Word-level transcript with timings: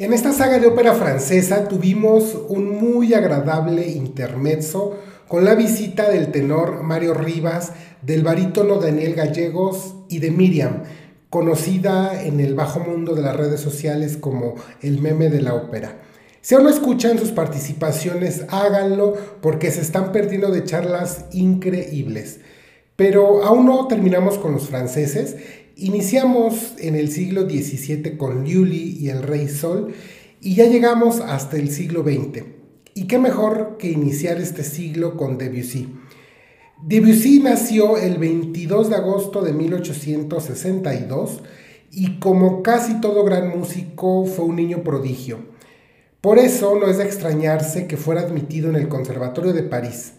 En 0.00 0.14
esta 0.14 0.32
saga 0.32 0.58
de 0.58 0.66
ópera 0.66 0.94
francesa 0.94 1.68
tuvimos 1.68 2.34
un 2.48 2.70
muy 2.70 3.12
agradable 3.12 3.86
intermezzo 3.86 4.96
con 5.28 5.44
la 5.44 5.54
visita 5.54 6.08
del 6.08 6.32
tenor 6.32 6.82
Mario 6.82 7.12
Rivas, 7.12 7.72
del 8.00 8.22
barítono 8.22 8.76
Daniel 8.76 9.12
Gallegos 9.14 9.96
y 10.08 10.20
de 10.20 10.30
Miriam, 10.30 10.84
conocida 11.28 12.24
en 12.24 12.40
el 12.40 12.54
bajo 12.54 12.80
mundo 12.80 13.14
de 13.14 13.20
las 13.20 13.36
redes 13.36 13.60
sociales 13.60 14.16
como 14.16 14.54
el 14.80 15.02
meme 15.02 15.28
de 15.28 15.42
la 15.42 15.52
ópera. 15.52 16.00
Si 16.40 16.54
aún 16.54 16.64
no 16.64 16.70
escuchan 16.70 17.18
sus 17.18 17.32
participaciones, 17.32 18.46
háganlo 18.48 19.18
porque 19.42 19.70
se 19.70 19.82
están 19.82 20.12
perdiendo 20.12 20.50
de 20.50 20.64
charlas 20.64 21.26
increíbles. 21.30 22.40
Pero 22.96 23.44
aún 23.44 23.66
no 23.66 23.86
terminamos 23.86 24.38
con 24.38 24.52
los 24.52 24.66
franceses 24.66 25.36
Iniciamos 25.82 26.74
en 26.76 26.94
el 26.94 27.10
siglo 27.10 27.48
XVII 27.48 28.18
con 28.18 28.44
Lully 28.44 28.98
y 29.00 29.08
el 29.08 29.22
Rey 29.22 29.48
Sol 29.48 29.94
y 30.38 30.54
ya 30.54 30.66
llegamos 30.66 31.20
hasta 31.20 31.56
el 31.56 31.70
siglo 31.70 32.02
XX. 32.02 32.44
Y 32.92 33.06
qué 33.06 33.18
mejor 33.18 33.78
que 33.78 33.90
iniciar 33.90 34.38
este 34.42 34.62
siglo 34.62 35.16
con 35.16 35.38
Debussy. 35.38 35.88
Debussy 36.82 37.40
nació 37.40 37.96
el 37.96 38.18
22 38.18 38.90
de 38.90 38.96
agosto 38.96 39.40
de 39.40 39.54
1862 39.54 41.40
y 41.90 42.18
como 42.18 42.62
casi 42.62 43.00
todo 43.00 43.24
gran 43.24 43.48
músico 43.48 44.26
fue 44.26 44.44
un 44.44 44.56
niño 44.56 44.82
prodigio. 44.82 45.38
Por 46.20 46.38
eso 46.38 46.78
no 46.78 46.88
es 46.88 46.98
de 46.98 47.04
extrañarse 47.04 47.86
que 47.86 47.96
fuera 47.96 48.20
admitido 48.20 48.68
en 48.68 48.76
el 48.76 48.88
Conservatorio 48.88 49.54
de 49.54 49.62
París. 49.62 50.12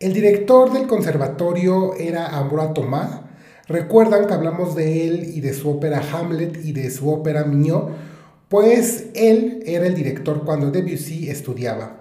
El 0.00 0.12
director 0.12 0.72
del 0.72 0.88
conservatorio 0.88 1.94
era 1.94 2.36
Ambroise 2.36 2.74
Thomas, 2.74 3.23
Recuerdan 3.66 4.26
que 4.26 4.34
hablamos 4.34 4.74
de 4.74 5.08
él 5.08 5.30
y 5.34 5.40
de 5.40 5.54
su 5.54 5.70
ópera 5.70 6.02
Hamlet 6.12 6.64
y 6.64 6.72
de 6.72 6.90
su 6.90 7.10
ópera 7.10 7.44
Mignot, 7.44 7.92
pues 8.48 9.06
él 9.14 9.62
era 9.64 9.86
el 9.86 9.94
director 9.94 10.44
cuando 10.44 10.70
Debussy 10.70 11.30
estudiaba. 11.30 12.00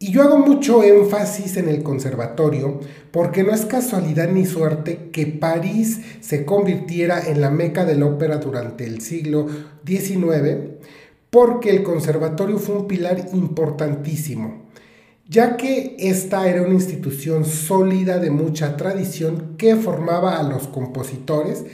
Y 0.00 0.10
yo 0.10 0.22
hago 0.22 0.38
mucho 0.38 0.82
énfasis 0.82 1.58
en 1.58 1.68
el 1.68 1.82
conservatorio 1.82 2.80
porque 3.12 3.44
no 3.44 3.52
es 3.52 3.66
casualidad 3.66 4.30
ni 4.30 4.46
suerte 4.46 5.10
que 5.12 5.26
París 5.26 6.00
se 6.20 6.44
convirtiera 6.44 7.20
en 7.28 7.40
la 7.40 7.50
meca 7.50 7.84
de 7.84 7.96
la 7.96 8.06
ópera 8.06 8.38
durante 8.38 8.84
el 8.84 9.00
siglo 9.00 9.46
XIX, 9.86 10.80
porque 11.28 11.70
el 11.70 11.82
conservatorio 11.84 12.58
fue 12.58 12.76
un 12.76 12.88
pilar 12.88 13.28
importantísimo 13.32 14.69
ya 15.30 15.56
que 15.56 15.94
esta 16.00 16.48
era 16.48 16.62
una 16.62 16.74
institución 16.74 17.44
sólida 17.44 18.18
de 18.18 18.30
mucha 18.30 18.76
tradición 18.76 19.54
que 19.56 19.76
formaba 19.76 20.38
a 20.38 20.42
los 20.42 20.66
compositores, 20.66 21.64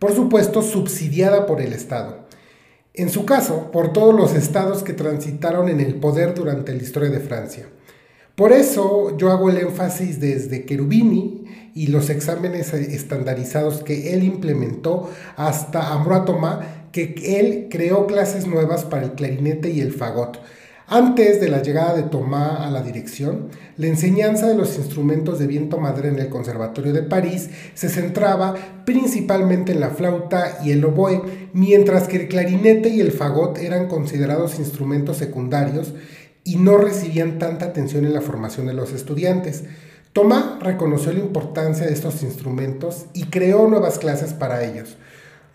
por 0.00 0.12
supuesto 0.12 0.62
subsidiada 0.62 1.46
por 1.46 1.60
el 1.60 1.72
Estado. 1.72 2.26
En 2.92 3.10
su 3.10 3.24
caso, 3.24 3.70
por 3.70 3.92
todos 3.92 4.14
los 4.14 4.34
estados 4.34 4.82
que 4.82 4.94
transitaron 4.94 5.68
en 5.68 5.80
el 5.80 5.94
poder 5.94 6.34
durante 6.34 6.74
la 6.74 6.82
historia 6.82 7.10
de 7.10 7.20
Francia. 7.20 7.68
Por 8.34 8.50
eso 8.50 9.16
yo 9.16 9.30
hago 9.30 9.48
el 9.48 9.58
énfasis 9.58 10.18
desde 10.18 10.66
Cherubini 10.66 11.44
y 11.72 11.86
los 11.86 12.10
exámenes 12.10 12.74
estandarizados 12.74 13.84
que 13.84 14.12
él 14.12 14.24
implementó 14.24 15.08
hasta 15.36 15.92
Ambroise 15.92 16.26
Thomas, 16.26 16.66
que 16.90 17.14
él 17.38 17.68
creó 17.70 18.08
clases 18.08 18.48
nuevas 18.48 18.84
para 18.84 19.04
el 19.04 19.12
clarinete 19.12 19.70
y 19.70 19.80
el 19.80 19.92
fagot 19.92 20.40
antes 20.94 21.40
de 21.40 21.48
la 21.48 21.60
llegada 21.60 21.92
de 21.92 22.04
Tomás 22.04 22.60
a 22.60 22.70
la 22.70 22.80
dirección, 22.80 23.48
la 23.78 23.88
enseñanza 23.88 24.46
de 24.46 24.54
los 24.54 24.78
instrumentos 24.78 25.40
de 25.40 25.48
viento 25.48 25.78
madre 25.78 26.08
en 26.08 26.20
el 26.20 26.28
Conservatorio 26.28 26.92
de 26.92 27.02
París 27.02 27.50
se 27.74 27.88
centraba 27.88 28.54
principalmente 28.84 29.72
en 29.72 29.80
la 29.80 29.90
flauta 29.90 30.60
y 30.62 30.70
el 30.70 30.84
oboe, 30.84 31.50
mientras 31.52 32.06
que 32.06 32.18
el 32.18 32.28
clarinete 32.28 32.90
y 32.90 33.00
el 33.00 33.10
fagot 33.10 33.58
eran 33.58 33.88
considerados 33.88 34.60
instrumentos 34.60 35.16
secundarios 35.16 35.94
y 36.44 36.58
no 36.58 36.78
recibían 36.78 37.40
tanta 37.40 37.64
atención 37.66 38.04
en 38.04 38.14
la 38.14 38.20
formación 38.20 38.66
de 38.66 38.74
los 38.74 38.92
estudiantes. 38.92 39.64
Tomás 40.12 40.60
reconoció 40.60 41.12
la 41.12 41.18
importancia 41.18 41.86
de 41.86 41.92
estos 41.92 42.22
instrumentos 42.22 43.06
y 43.14 43.24
creó 43.24 43.66
nuevas 43.66 43.98
clases 43.98 44.32
para 44.32 44.64
ellos, 44.64 44.96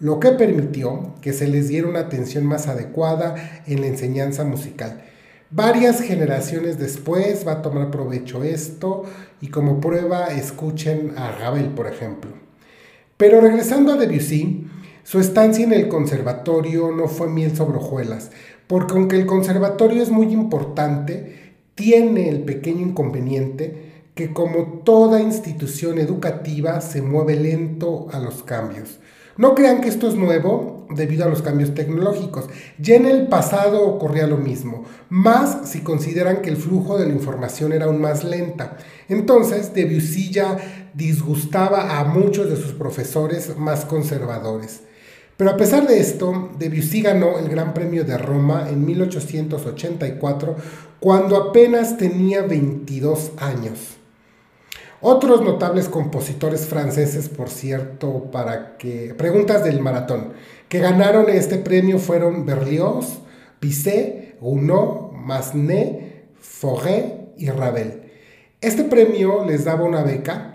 lo 0.02 0.20
que 0.20 0.32
permitió 0.32 1.16
que 1.22 1.32
se 1.32 1.48
les 1.48 1.70
diera 1.70 1.88
una 1.88 2.02
atención 2.02 2.46
más 2.46 2.68
adecuada 2.68 3.64
en 3.68 3.80
la 3.80 3.88
enseñanza 3.88 4.44
musical. 4.44 5.06
Varias 5.52 6.02
generaciones 6.02 6.78
después 6.78 7.48
va 7.48 7.54
a 7.54 7.62
tomar 7.64 7.90
provecho 7.90 8.44
esto 8.44 9.06
y 9.42 9.48
como 9.48 9.82
prueba 9.82 10.28
escuchen 10.28 11.14
a 11.18 11.32
Ravel, 11.32 11.70
por 11.70 11.88
ejemplo. 11.88 12.30
Pero 13.18 13.42
regresando 13.42 13.92
a 13.92 13.96
Debussy, 13.96 14.68
su 15.02 15.20
estancia 15.20 15.66
en 15.66 15.74
el 15.74 15.88
conservatorio 15.88 16.92
no 16.92 17.08
fue 17.08 17.30
miel 17.30 17.58
sobre 17.58 17.80
hojuelas, 17.80 18.30
porque 18.68 18.94
aunque 18.94 19.16
el 19.16 19.26
conservatorio 19.26 20.04
es 20.04 20.12
muy 20.12 20.32
importante, 20.32 21.56
tiene 21.74 22.30
el 22.30 22.42
pequeño 22.42 22.86
inconveniente 22.86 24.04
que 24.14 24.32
como 24.32 24.82
toda 24.86 25.20
institución 25.20 25.98
educativa 25.98 26.80
se 26.80 27.02
mueve 27.02 27.36
lento 27.36 28.06
a 28.12 28.20
los 28.20 28.44
cambios. 28.44 29.00
No 29.36 29.56
crean 29.56 29.82
que 29.82 29.90
esto 29.90 30.08
es 30.10 30.14
nuevo 30.14 30.79
debido 30.90 31.26
a 31.26 31.30
los 31.30 31.42
cambios 31.42 31.74
tecnológicos. 31.74 32.46
Ya 32.78 32.96
en 32.96 33.06
el 33.06 33.28
pasado 33.28 33.86
ocurría 33.86 34.28
lo 34.28 34.38
mismo, 34.38 34.86
más 35.10 35.70
si 35.70 35.82
consideran 35.82 36.42
que 36.42 36.50
el 36.50 36.58
flujo 36.58 36.98
de 36.98 37.08
la 37.08 37.14
información 37.14 37.74
era 37.74 37.86
aún 37.86 38.02
más 38.02 38.24
lenta. 38.24 38.78
Entonces, 39.08 39.74
Debussy 39.74 40.32
ya 40.32 40.58
disgustaba 40.94 42.00
a 42.00 42.04
muchos 42.04 42.50
de 42.50 42.56
sus 42.56 42.74
profesores 42.74 43.58
más 43.58 43.86
conservadores. 43.86 44.82
Pero 45.38 45.52
a 45.52 45.58
pesar 45.58 45.88
de 45.88 46.00
esto, 46.00 46.50
Debussy 46.60 47.02
ganó 47.02 47.40
el 47.40 47.48
Gran 47.48 47.74
Premio 47.74 48.04
de 48.04 48.18
Roma 48.18 48.68
en 48.70 48.86
1884 48.86 50.56
cuando 51.00 51.38
apenas 51.38 51.98
tenía 51.98 52.42
22 52.42 53.32
años. 53.38 54.00
Otros 55.02 55.42
notables 55.42 55.88
compositores 55.88 56.66
franceses, 56.66 57.30
por 57.30 57.48
cierto, 57.48 58.30
para 58.34 58.76
que 58.76 59.16
preguntas 59.18 59.64
del 59.64 59.80
maratón, 59.80 60.34
que 60.70 60.80
ganaron 60.80 61.30
este 61.30 61.58
premio 61.58 62.00
fueron 62.00 62.46
Berlioz, 62.46 63.20
Bizet, 63.60 64.40
Gounod, 64.40 65.12
Massenet, 65.12 66.34
Fauré 66.40 67.32
y 67.38 67.50
Ravel. 67.50 68.04
Este 68.62 68.84
premio 68.84 69.46
les 69.46 69.66
daba 69.66 69.84
una 69.84 70.04
beca 70.04 70.54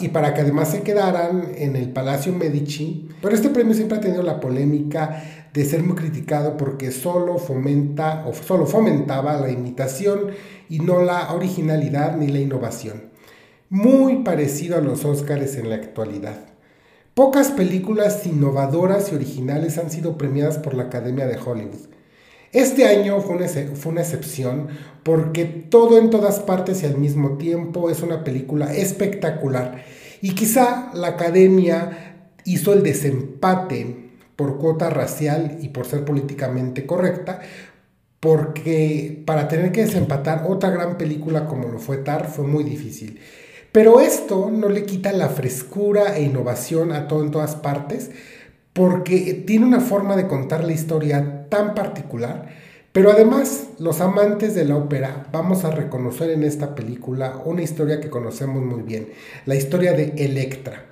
y 0.00 0.08
para 0.08 0.34
que 0.34 0.42
además 0.42 0.70
se 0.70 0.82
quedaran 0.82 1.52
en 1.56 1.76
el 1.76 1.90
Palacio 1.90 2.32
Medici, 2.32 3.08
pero 3.20 3.34
este 3.34 3.50
premio 3.50 3.74
siempre 3.74 3.98
ha 3.98 4.00
tenido 4.00 4.22
la 4.22 4.40
polémica 4.40 5.22
de 5.52 5.64
ser 5.64 5.82
muy 5.82 5.96
criticado 5.96 6.56
porque 6.56 6.90
solo 6.90 7.38
fomenta 7.38 8.24
o 8.26 8.34
solo 8.34 8.66
fomentaba 8.66 9.36
la 9.36 9.50
imitación 9.50 10.30
y 10.68 10.78
no 10.78 11.02
la 11.02 11.32
originalidad 11.32 12.16
ni 12.16 12.28
la 12.28 12.38
innovación 12.38 13.14
muy 13.74 14.22
parecido 14.22 14.76
a 14.76 14.80
los 14.80 15.04
Óscares 15.04 15.56
en 15.56 15.68
la 15.68 15.74
actualidad. 15.74 16.53
Pocas 17.14 17.52
películas 17.52 18.26
innovadoras 18.26 19.12
y 19.12 19.14
originales 19.14 19.78
han 19.78 19.88
sido 19.88 20.18
premiadas 20.18 20.58
por 20.58 20.74
la 20.74 20.84
Academia 20.84 21.28
de 21.28 21.38
Hollywood. 21.38 21.88
Este 22.50 22.86
año 22.86 23.20
fue 23.20 23.36
una, 23.36 23.46
fue 23.46 23.92
una, 23.92 24.00
excepción 24.00 24.66
porque 25.04 25.44
todo 25.44 25.98
en 25.98 26.10
todas 26.10 26.40
partes 26.40 26.82
y 26.82 26.86
al 26.86 26.98
mismo 26.98 27.38
tiempo 27.38 27.88
es 27.88 28.02
una 28.02 28.24
película 28.24 28.74
espectacular. 28.74 29.84
Y 30.22 30.34
quizá 30.34 30.90
la 30.92 31.08
academia 31.08 32.32
hizo 32.44 32.72
el 32.72 32.82
desempate 32.82 34.10
por 34.34 34.58
cuota 34.58 34.90
racial 34.90 35.58
y 35.60 35.68
por 35.68 35.86
ser 35.86 36.04
políticamente 36.04 36.84
correcta, 36.84 37.40
porque 38.18 39.22
para 39.24 39.46
tener 39.46 39.70
que 39.70 39.84
desempatar 39.84 40.46
otra 40.48 40.70
gran 40.70 40.98
película 40.98 41.46
como 41.46 41.68
lo 41.68 41.78
fue 41.78 41.98
Tar 41.98 42.26
fue 42.26 42.44
muy 42.44 42.64
difícil. 42.64 43.20
Pero 43.74 43.98
esto 43.98 44.52
no 44.52 44.68
le 44.68 44.84
quita 44.84 45.10
la 45.10 45.28
frescura 45.28 46.16
e 46.16 46.22
innovación 46.22 46.92
a 46.92 47.08
todo 47.08 47.24
en 47.24 47.32
todas 47.32 47.56
partes, 47.56 48.12
porque 48.72 49.42
tiene 49.44 49.66
una 49.66 49.80
forma 49.80 50.14
de 50.14 50.28
contar 50.28 50.62
la 50.62 50.72
historia 50.72 51.48
tan 51.48 51.74
particular. 51.74 52.50
Pero 52.92 53.10
además, 53.10 53.70
los 53.80 54.00
amantes 54.00 54.54
de 54.54 54.64
la 54.64 54.76
ópera 54.76 55.26
vamos 55.32 55.64
a 55.64 55.72
reconocer 55.72 56.30
en 56.30 56.44
esta 56.44 56.76
película 56.76 57.42
una 57.44 57.62
historia 57.62 58.00
que 58.00 58.10
conocemos 58.10 58.62
muy 58.62 58.82
bien, 58.82 59.08
la 59.44 59.56
historia 59.56 59.92
de 59.92 60.12
Electra. 60.18 60.84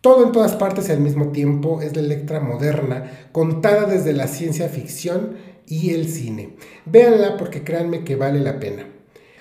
Todo 0.00 0.26
en 0.26 0.32
todas 0.32 0.56
partes 0.56 0.88
y 0.88 0.92
al 0.92 0.98
mismo 0.98 1.28
tiempo 1.28 1.82
es 1.82 1.94
la 1.94 2.02
Electra 2.02 2.40
moderna, 2.40 3.28
contada 3.30 3.86
desde 3.86 4.12
la 4.12 4.26
ciencia 4.26 4.68
ficción 4.68 5.36
y 5.68 5.94
el 5.94 6.08
cine. 6.08 6.56
Véanla 6.84 7.36
porque 7.36 7.62
créanme 7.62 8.02
que 8.02 8.16
vale 8.16 8.40
la 8.40 8.58
pena. 8.58 8.95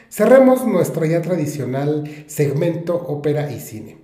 Cerremos 0.10 0.66
nuestro 0.66 1.06
ya 1.06 1.22
tradicional 1.22 2.04
segmento 2.28 2.96
ópera 2.96 3.52
y 3.52 3.60
cine. 3.60 3.98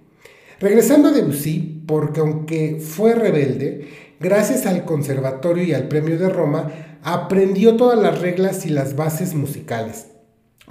Regresando 0.59 1.09
a 1.09 1.11
Debussy, 1.11 1.83
porque 1.87 2.19
aunque 2.19 2.79
fue 2.79 3.15
rebelde, 3.15 3.87
gracias 4.19 4.65
al 4.65 4.85
Conservatorio 4.85 5.63
y 5.63 5.73
al 5.73 5.87
Premio 5.87 6.19
de 6.19 6.29
Roma, 6.29 6.71
aprendió 7.03 7.77
todas 7.77 7.99
las 7.99 8.19
reglas 8.19 8.65
y 8.65 8.69
las 8.69 8.95
bases 8.95 9.33
musicales. 9.33 10.07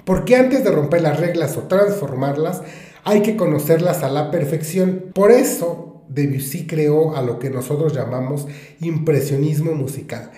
Porque 0.05 0.35
antes 0.35 0.63
de 0.63 0.71
romper 0.71 1.01
las 1.01 1.19
reglas 1.19 1.57
o 1.57 1.63
transformarlas, 1.63 2.61
hay 3.03 3.21
que 3.21 3.35
conocerlas 3.35 4.03
a 4.03 4.09
la 4.09 4.31
perfección. 4.31 5.05
Por 5.13 5.31
eso, 5.31 6.03
Debussy 6.07 6.67
creó 6.67 7.15
a 7.15 7.21
lo 7.21 7.39
que 7.39 7.49
nosotros 7.49 7.93
llamamos 7.93 8.47
impresionismo 8.79 9.73
musical 9.73 10.31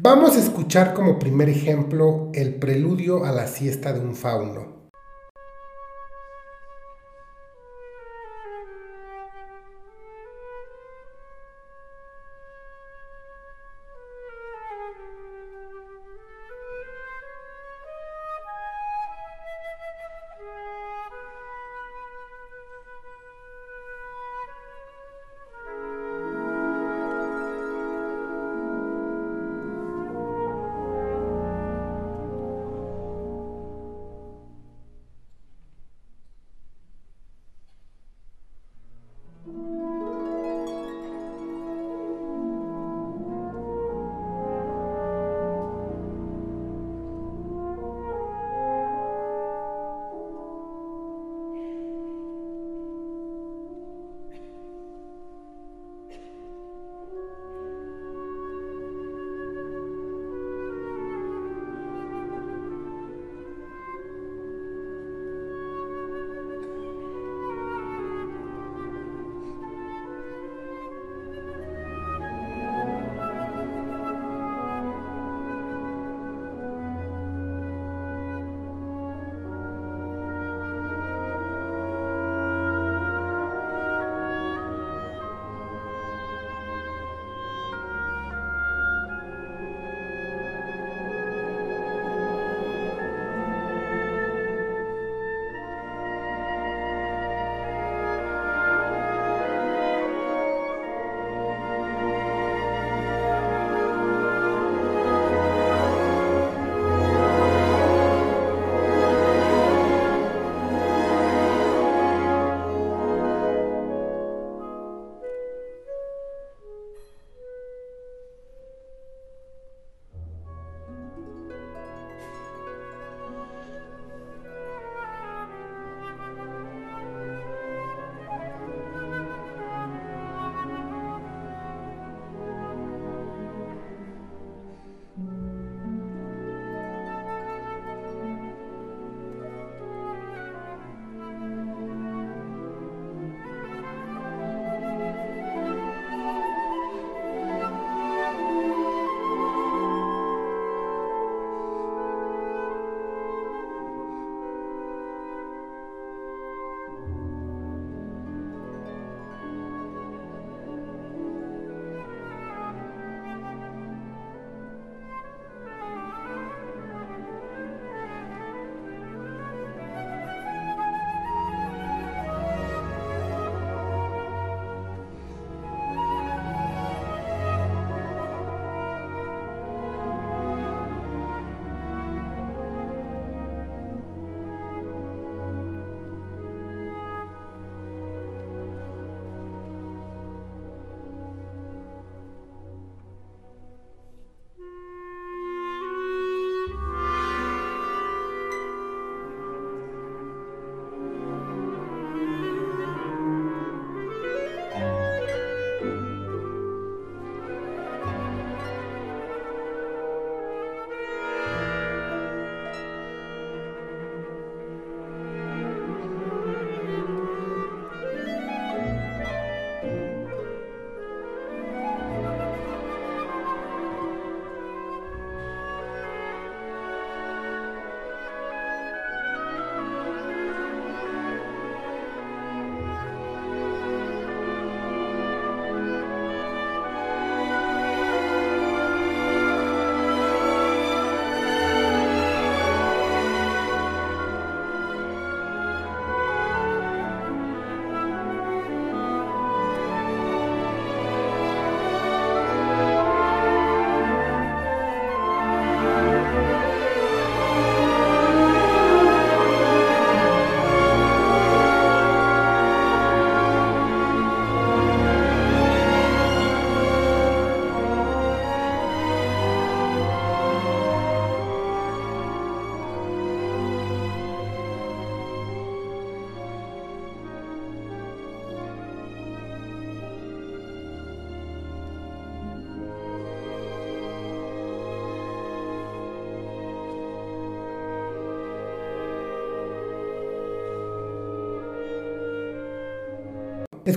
Vamos 0.00 0.36
a 0.36 0.38
escuchar 0.38 0.94
como 0.94 1.18
primer 1.18 1.48
ejemplo 1.48 2.30
el 2.32 2.54
preludio 2.54 3.24
a 3.24 3.32
la 3.32 3.48
siesta 3.48 3.92
de 3.92 3.98
un 3.98 4.14
fauno. 4.14 4.77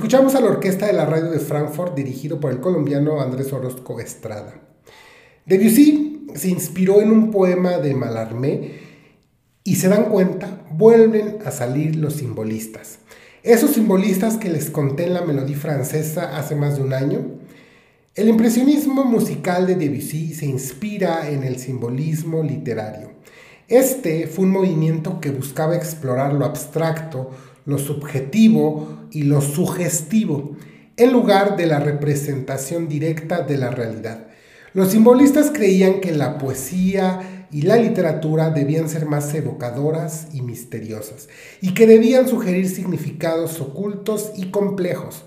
Escuchamos 0.01 0.33
a 0.33 0.41
la 0.41 0.47
orquesta 0.47 0.87
de 0.87 0.93
la 0.93 1.05
radio 1.05 1.29
de 1.29 1.37
Frankfurt 1.37 1.93
dirigido 1.93 2.39
por 2.39 2.51
el 2.51 2.59
colombiano 2.59 3.21
Andrés 3.21 3.53
Orozco 3.53 3.99
Estrada. 3.99 4.59
Debussy 5.45 6.25
se 6.33 6.49
inspiró 6.49 7.01
en 7.01 7.11
un 7.11 7.29
poema 7.29 7.77
de 7.77 7.93
Mallarmé 7.93 8.79
y 9.63 9.75
se 9.75 9.89
dan 9.89 10.05
cuenta, 10.05 10.65
vuelven 10.71 11.37
a 11.45 11.51
salir 11.51 11.97
los 11.97 12.13
simbolistas. 12.13 12.97
Esos 13.43 13.75
simbolistas 13.75 14.37
que 14.37 14.49
les 14.49 14.71
conté 14.71 15.05
en 15.05 15.13
la 15.13 15.21
melodía 15.21 15.55
francesa 15.55 16.35
hace 16.35 16.55
más 16.55 16.77
de 16.77 16.81
un 16.81 16.93
año. 16.95 17.19
El 18.15 18.27
impresionismo 18.27 19.03
musical 19.03 19.67
de 19.67 19.75
Debussy 19.75 20.33
se 20.33 20.47
inspira 20.47 21.29
en 21.29 21.43
el 21.43 21.59
simbolismo 21.59 22.41
literario. 22.41 23.11
Este 23.67 24.25
fue 24.25 24.45
un 24.45 24.51
movimiento 24.51 25.21
que 25.21 25.29
buscaba 25.29 25.75
explorar 25.75 26.33
lo 26.33 26.43
abstracto, 26.43 27.29
lo 27.65 27.77
subjetivo 27.77 29.07
y 29.11 29.23
lo 29.23 29.41
sugestivo, 29.41 30.55
en 30.97 31.11
lugar 31.11 31.55
de 31.57 31.65
la 31.65 31.79
representación 31.79 32.87
directa 32.87 33.41
de 33.41 33.57
la 33.57 33.71
realidad. 33.71 34.27
Los 34.73 34.91
simbolistas 34.91 35.51
creían 35.51 35.99
que 35.99 36.11
la 36.11 36.37
poesía 36.37 37.47
y 37.51 37.63
la 37.63 37.75
literatura 37.75 38.49
debían 38.49 38.87
ser 38.87 39.05
más 39.05 39.33
evocadoras 39.33 40.27
y 40.33 40.41
misteriosas, 40.41 41.27
y 41.59 41.73
que 41.73 41.87
debían 41.87 42.27
sugerir 42.27 42.69
significados 42.69 43.59
ocultos 43.59 44.31
y 44.37 44.51
complejos. 44.51 45.23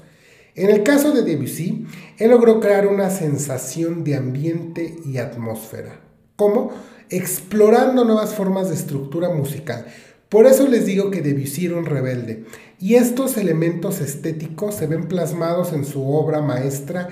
En 0.55 0.71
el 0.71 0.83
caso 0.85 1.12
de 1.12 1.23
Debussy, 1.23 1.87
él 2.17 2.31
logró 2.31 2.61
crear 2.61 2.87
una 2.87 3.11
sensación 3.11 4.05
de 4.05 4.17
ambiente 4.17 4.97
y 5.05 5.19
atmósfera. 5.19 6.00
¿Cómo? 6.37 6.71
Explorando 7.11 8.05
nuevas 8.05 8.35
formas 8.35 8.69
de 8.69 8.76
estructura 8.76 9.29
musical. 9.31 9.87
Por 10.35 10.47
eso 10.47 10.67
les 10.67 10.85
digo 10.85 11.12
que 11.12 11.23
Debussy 11.23 11.67
era 11.67 11.76
un 11.76 11.87
rebelde, 11.87 12.45
y 12.81 12.97
estos 12.97 13.37
elementos 13.37 14.00
estéticos 14.00 14.75
se 14.75 14.88
ven 14.88 15.07
plasmados 15.07 15.73
en 15.73 15.85
su 15.85 16.11
obra 16.11 16.43
maestra 16.43 17.09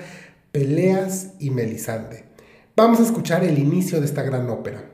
Peleas 0.51 1.29
y 1.39 1.49
Melisande. 1.49 2.25
Vamos 2.75 2.99
a 2.99 3.03
escuchar 3.03 3.45
el 3.45 3.59
inicio 3.59 4.01
de 4.01 4.07
esta 4.07 4.23
gran 4.23 4.49
ópera. 4.49 4.92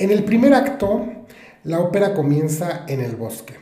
En 0.00 0.10
el 0.10 0.24
primer 0.24 0.54
acto, 0.54 1.04
la 1.62 1.78
ópera 1.78 2.14
comienza 2.14 2.86
en 2.88 3.00
el 3.00 3.16
bosque. 3.16 3.52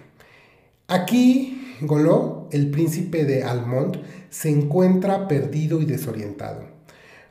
Aquí, 0.87 1.77
Goló, 1.81 2.49
el 2.53 2.71
príncipe 2.71 3.25
de 3.25 3.43
Almont, 3.43 3.97
se 4.31 4.49
encuentra 4.49 5.27
perdido 5.27 5.83
y 5.83 5.85
desorientado. 5.85 6.63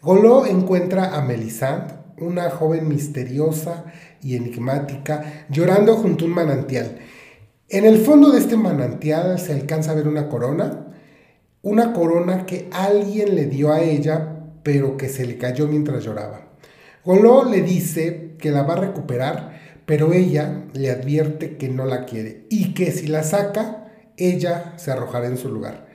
Goló 0.02 0.46
encuentra 0.46 1.16
a 1.16 1.22
Melisande, 1.22 1.94
una 2.18 2.50
joven 2.50 2.90
misteriosa 2.90 3.86
y 4.22 4.36
enigmática, 4.36 5.46
llorando 5.50 5.96
junto 5.96 6.26
a 6.26 6.28
un 6.28 6.34
manantial. 6.34 6.98
En 7.70 7.86
el 7.86 8.00
fondo 8.00 8.32
de 8.32 8.40
este 8.40 8.58
manantial 8.58 9.40
se 9.40 9.54
alcanza 9.54 9.92
a 9.92 9.96
ver 9.96 10.10
una 10.10 10.28
corona, 10.28 10.86
una 11.62 11.94
corona 11.94 12.46
que 12.46 12.68
alguien 12.74 13.36
le 13.36 13.46
dio 13.46 13.72
a 13.72 13.80
ella, 13.80 14.50
pero 14.64 14.98
que 14.98 15.08
se 15.08 15.26
le 15.26 15.38
cayó 15.38 15.66
mientras 15.66 16.04
lloraba. 16.04 16.42
Goló 17.06 17.46
le 17.46 17.62
dice 17.62 18.27
que 18.38 18.52
la 18.52 18.64
va 18.64 18.74
a 18.74 18.82
recuperar, 18.82 19.82
pero 19.86 20.14
ella 20.14 20.66
le 20.74 20.92
advierte 20.92 21.58
que 21.58 21.70
no 21.70 21.86
la 21.86 22.06
quiere 22.06 22.46
y 22.50 22.74
que 22.74 22.92
si 22.92 23.08
la 23.08 23.24
saca, 23.24 23.92
ella 24.18 24.74
se 24.78 24.92
arrojará 24.92 25.28
en 25.28 25.38
su 25.38 25.50
lugar. 25.50 25.88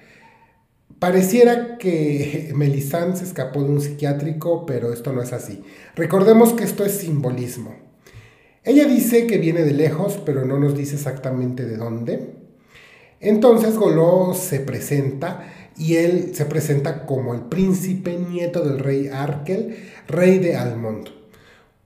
Pareciera 0.98 1.78
que 1.78 2.52
Melisande 2.54 3.16
se 3.16 3.24
escapó 3.24 3.62
de 3.62 3.70
un 3.70 3.80
psiquiátrico, 3.80 4.66
pero 4.66 4.92
esto 4.92 5.12
no 5.12 5.20
es 5.20 5.32
así. 5.32 5.62
Recordemos 5.96 6.52
que 6.52 6.64
esto 6.64 6.84
es 6.84 6.92
simbolismo. 6.92 7.74
Ella 8.64 8.86
dice 8.86 9.26
que 9.26 9.38
viene 9.38 9.62
de 9.62 9.72
lejos, 9.72 10.20
pero 10.24 10.44
no 10.44 10.58
nos 10.58 10.76
dice 10.76 10.94
exactamente 10.94 11.64
de 11.64 11.76
dónde. 11.76 12.36
Entonces 13.18 13.76
Goló 13.76 14.34
se 14.34 14.60
presenta 14.60 15.52
y 15.76 15.96
él 15.96 16.34
se 16.34 16.44
presenta 16.44 17.04
como 17.06 17.34
el 17.34 17.42
príncipe 17.42 18.16
nieto 18.16 18.64
del 18.64 18.78
rey 18.78 19.08
Arkel, 19.12 19.76
rey 20.06 20.38
de 20.38 20.56
Almond. 20.56 21.21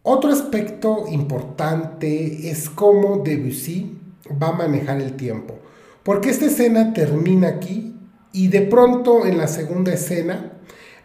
Otro 0.09 0.31
aspecto 0.31 1.07
importante 1.11 2.49
es 2.49 2.71
cómo 2.71 3.25
Debussy 3.25 3.99
va 4.41 4.51
a 4.51 4.53
manejar 4.53 5.01
el 5.01 5.15
tiempo, 5.15 5.59
porque 6.05 6.31
esta 6.31 6.47
escena 6.47 6.93
termina 6.93 7.49
aquí 7.49 7.93
y 8.31 8.47
de 8.47 8.61
pronto 8.63 9.27
en 9.27 9.37
la 9.37 9.49
segunda 9.49 9.93
escena 9.93 10.53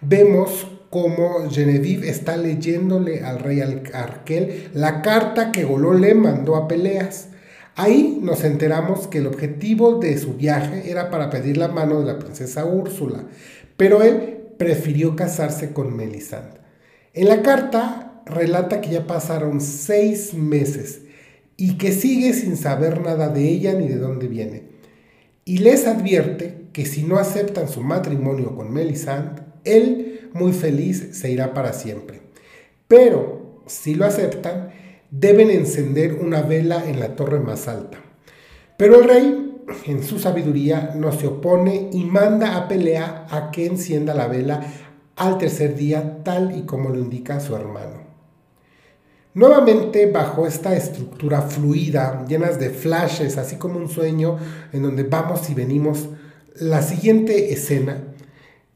vemos 0.02 0.68
cómo 0.92 1.50
Genevieve 1.50 2.10
está 2.10 2.38
leyéndole 2.38 3.24
al 3.24 3.40
rey 3.40 3.62
Arkel 3.62 4.70
la 4.76 5.02
carta 5.02 5.52
que 5.52 5.64
Goló 5.64 5.96
le 5.96 6.14
mandó 6.14 6.56
a 6.56 6.68
Peleas. 6.68 7.30
Ahí 7.76 8.20
nos 8.22 8.44
enteramos 8.44 9.08
que 9.08 9.18
el 9.18 9.26
objetivo 9.26 9.98
de 9.98 10.16
su 10.20 10.36
viaje 10.36 10.92
era 10.92 11.10
para 11.10 11.32
pedir 11.32 11.58
la 11.58 11.70
mano 11.70 12.02
de 12.02 12.06
la 12.06 12.20
princesa 12.20 12.66
Úrsula, 12.66 13.24
pero 13.78 14.04
él 14.04 14.44
prefirió 14.60 15.16
casarse 15.16 15.74
con 15.74 15.96
Melisande. 15.96 16.60
En 17.16 17.30
la 17.30 17.42
carta 17.42 18.11
relata 18.26 18.82
que 18.82 18.90
ya 18.90 19.08
pasaron 19.08 19.62
seis 19.62 20.34
meses 20.34 21.02
y 21.58 21.78
que 21.78 21.92
sigue 21.92 22.34
sin 22.34 22.58
saber 22.58 23.02
nada 23.02 23.30
de 23.30 23.48
ella 23.48 23.74
ni 23.74 23.88
de 23.88 23.98
dónde 23.98 24.28
viene. 24.28 24.64
Y 25.46 25.60
les 25.60 25.88
advierte 25.88 26.68
que 26.74 26.86
si 26.86 27.04
no 27.04 27.18
aceptan 27.18 27.68
su 27.68 27.82
matrimonio 27.82 28.56
con 28.56 28.72
Melisande, 28.72 29.42
él, 29.64 30.30
muy 30.34 30.54
feliz, 30.54 31.10
se 31.14 31.32
irá 31.32 31.54
para 31.54 31.74
siempre. 31.74 32.22
Pero 32.88 33.62
si 33.68 33.96
lo 33.96 34.06
aceptan, 34.06 34.70
deben 35.12 35.50
encender 35.50 36.14
una 36.14 36.42
vela 36.42 36.88
en 36.88 37.00
la 37.00 37.16
torre 37.16 37.40
más 37.40 37.68
alta. 37.68 37.98
Pero 38.78 39.02
el 39.02 39.08
rey 39.08 39.52
en 39.86 40.04
su 40.04 40.20
sabiduría, 40.20 40.94
no 40.96 41.12
se 41.12 41.28
opone 41.28 41.90
y 41.92 42.04
manda 42.04 42.58
a 42.58 42.68
Pelea 42.68 43.28
a 43.30 43.52
que 43.52 43.66
encienda 43.66 44.14
la 44.14 44.28
vela 44.28 44.62
al 45.16 45.38
tercer 45.38 45.76
día, 45.76 46.24
tal 46.24 46.58
y 46.58 46.64
como 46.64 46.90
lo 46.90 47.00
indica 47.00 47.40
su 47.40 47.56
hermano. 47.56 48.11
Nuevamente 49.34 50.08
bajo 50.08 50.46
esta 50.46 50.76
estructura 50.76 51.42
fluida, 51.42 52.26
llenas 52.28 52.60
de 52.60 52.70
flashes, 52.70 53.38
así 53.38 53.56
como 53.56 53.80
un 53.80 53.88
sueño 53.88 54.38
en 54.74 54.84
donde 54.84 55.04
vamos 55.04 55.50
y 55.50 55.54
venimos, 55.54 56.10
la 56.56 56.82
siguiente 56.82 57.54
escena, 57.54 58.04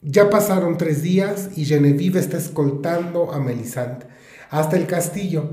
ya 0.01 0.29
pasaron 0.29 0.77
tres 0.77 1.01
días 1.01 1.49
y 1.57 1.65
Genevieve 1.65 2.21
está 2.21 2.37
escoltando 2.37 3.33
a 3.33 3.39
Melisande 3.41 4.05
hasta 4.49 4.77
el 4.77 4.87
castillo, 4.87 5.49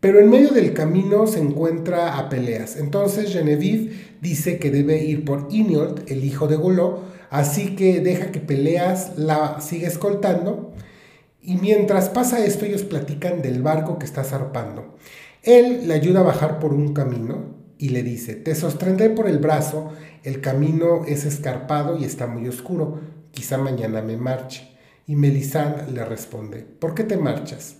pero 0.00 0.20
en 0.20 0.30
medio 0.30 0.52
del 0.52 0.72
camino 0.72 1.26
se 1.26 1.40
encuentra 1.40 2.16
a 2.16 2.30
peleas. 2.30 2.76
Entonces 2.76 3.34
Genevieve 3.34 4.14
dice 4.22 4.58
que 4.58 4.70
debe 4.70 5.04
ir 5.04 5.26
por 5.26 5.48
Iniold, 5.50 6.10
el 6.10 6.24
hijo 6.24 6.46
de 6.46 6.56
Goló, 6.56 7.00
así 7.28 7.76
que 7.76 8.00
deja 8.00 8.32
que 8.32 8.40
Peleas 8.40 9.18
la 9.18 9.60
siga 9.60 9.86
escoltando 9.86 10.72
y 11.46 11.56
mientras 11.58 12.08
pasa 12.08 12.44
esto, 12.44 12.64
ellos 12.64 12.82
platican 12.82 13.40
del 13.40 13.62
barco 13.62 14.00
que 14.00 14.04
está 14.04 14.24
zarpando. 14.24 14.96
Él 15.44 15.86
le 15.86 15.94
ayuda 15.94 16.20
a 16.20 16.24
bajar 16.24 16.58
por 16.58 16.74
un 16.74 16.92
camino 16.92 17.54
y 17.78 17.90
le 17.90 18.02
dice, 18.02 18.34
te 18.34 18.56
sostendré 18.56 19.10
por 19.10 19.28
el 19.28 19.38
brazo, 19.38 19.92
el 20.24 20.40
camino 20.40 21.04
es 21.06 21.24
escarpado 21.24 21.96
y 21.96 22.04
está 22.04 22.26
muy 22.26 22.48
oscuro, 22.48 23.00
quizá 23.30 23.58
mañana 23.58 24.02
me 24.02 24.16
marche. 24.16 24.76
Y 25.06 25.14
Melisande 25.14 25.92
le 25.92 26.04
responde, 26.04 26.62
¿por 26.62 26.96
qué 26.96 27.04
te 27.04 27.16
marchas? 27.16 27.76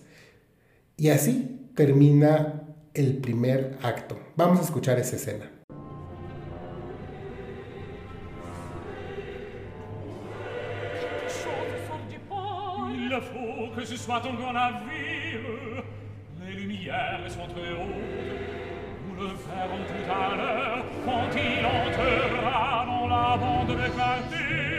Y 0.95 1.09
así 1.09 1.69
termina 1.75 2.63
el 2.93 3.17
primer 3.17 3.77
acto. 3.83 4.17
Vamos 4.37 4.59
a 4.59 4.63
escuchar 4.63 4.97
esa 4.97 5.17
escena. 5.17 5.56
soit-on 14.07 14.35
grand 14.35 14.53
navire, 14.53 15.83
les 16.45 16.53
lumières 16.53 17.19
sont 17.27 17.45
très 17.53 17.71
hautes, 17.73 18.05
nous 19.05 19.21
le 19.21 19.27
verrons 19.27 19.83
tout 19.85 20.09
à 20.09 20.35
l'heure, 20.37 20.85
quand 21.03 21.29
il 21.35 21.65
entrera 21.65 22.85
dans 22.85 23.07
la 23.09 23.35
bande 23.35 23.71
éclatée. 23.71 24.76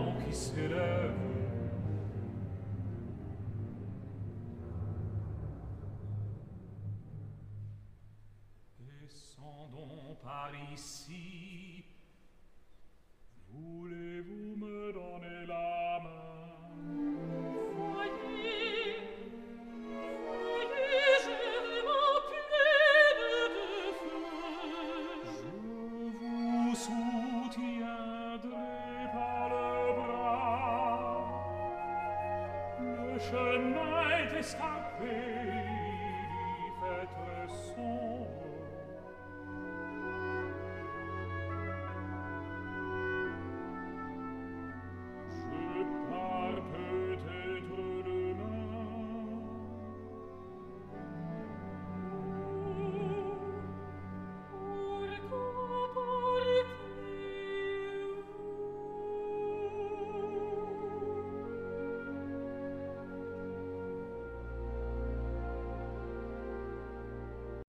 vent 0.00 0.14
qui 0.24 0.34
s'élève. 0.34 1.12
Descendons 8.78 10.16
par 10.22 10.50
ici, 10.72 11.35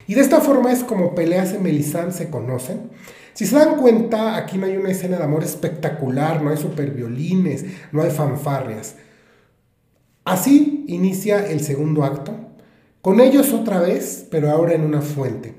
Y 0.07 0.15
de 0.15 0.21
esta 0.21 0.39
forma 0.41 0.71
es 0.71 0.83
como 0.83 1.13
Peleas 1.13 1.53
y 1.53 1.59
Melisande 1.59 2.13
se 2.13 2.29
conocen. 2.29 2.89
Si 3.33 3.45
se 3.45 3.57
dan 3.57 3.75
cuenta, 3.75 4.35
aquí 4.37 4.57
no 4.57 4.65
hay 4.65 4.77
una 4.77 4.89
escena 4.89 5.17
de 5.17 5.23
amor 5.23 5.43
espectacular, 5.43 6.41
no 6.41 6.49
hay 6.49 6.57
super 6.57 6.89
violines, 6.91 7.65
no 7.91 8.01
hay 8.01 8.09
fanfarrias. 8.09 8.95
Así 10.23 10.85
inicia 10.87 11.45
el 11.45 11.59
segundo 11.59 12.03
acto, 12.03 12.33
con 13.01 13.19
ellos 13.19 13.53
otra 13.53 13.79
vez, 13.79 14.25
pero 14.31 14.49
ahora 14.49 14.73
en 14.73 14.81
una 14.81 15.01
fuente. 15.01 15.53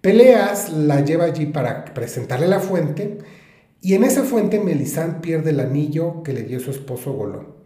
Peleas 0.00 0.72
la 0.72 1.04
lleva 1.04 1.26
allí 1.26 1.46
para 1.46 1.84
presentarle 1.84 2.48
la 2.48 2.60
fuente 2.60 3.18
y 3.82 3.94
en 3.94 4.04
esa 4.04 4.22
fuente 4.22 4.58
Melisande 4.58 5.20
pierde 5.20 5.50
el 5.50 5.60
anillo 5.60 6.22
que 6.22 6.32
le 6.32 6.44
dio 6.44 6.58
su 6.58 6.70
esposo 6.70 7.12
Goló. 7.12 7.59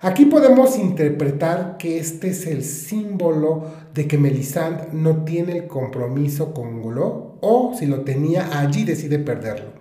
Aquí 0.00 0.26
podemos 0.26 0.78
interpretar 0.78 1.76
que 1.76 1.98
este 1.98 2.28
es 2.28 2.46
el 2.46 2.62
símbolo 2.62 3.64
de 3.94 4.06
que 4.06 4.16
Melisande 4.16 4.84
no 4.92 5.24
tiene 5.24 5.56
el 5.56 5.66
compromiso 5.66 6.54
con 6.54 6.80
Goló 6.80 7.36
o 7.40 7.74
si 7.76 7.86
lo 7.86 8.02
tenía 8.02 8.60
allí 8.60 8.84
decide 8.84 9.18
perderlo. 9.18 9.72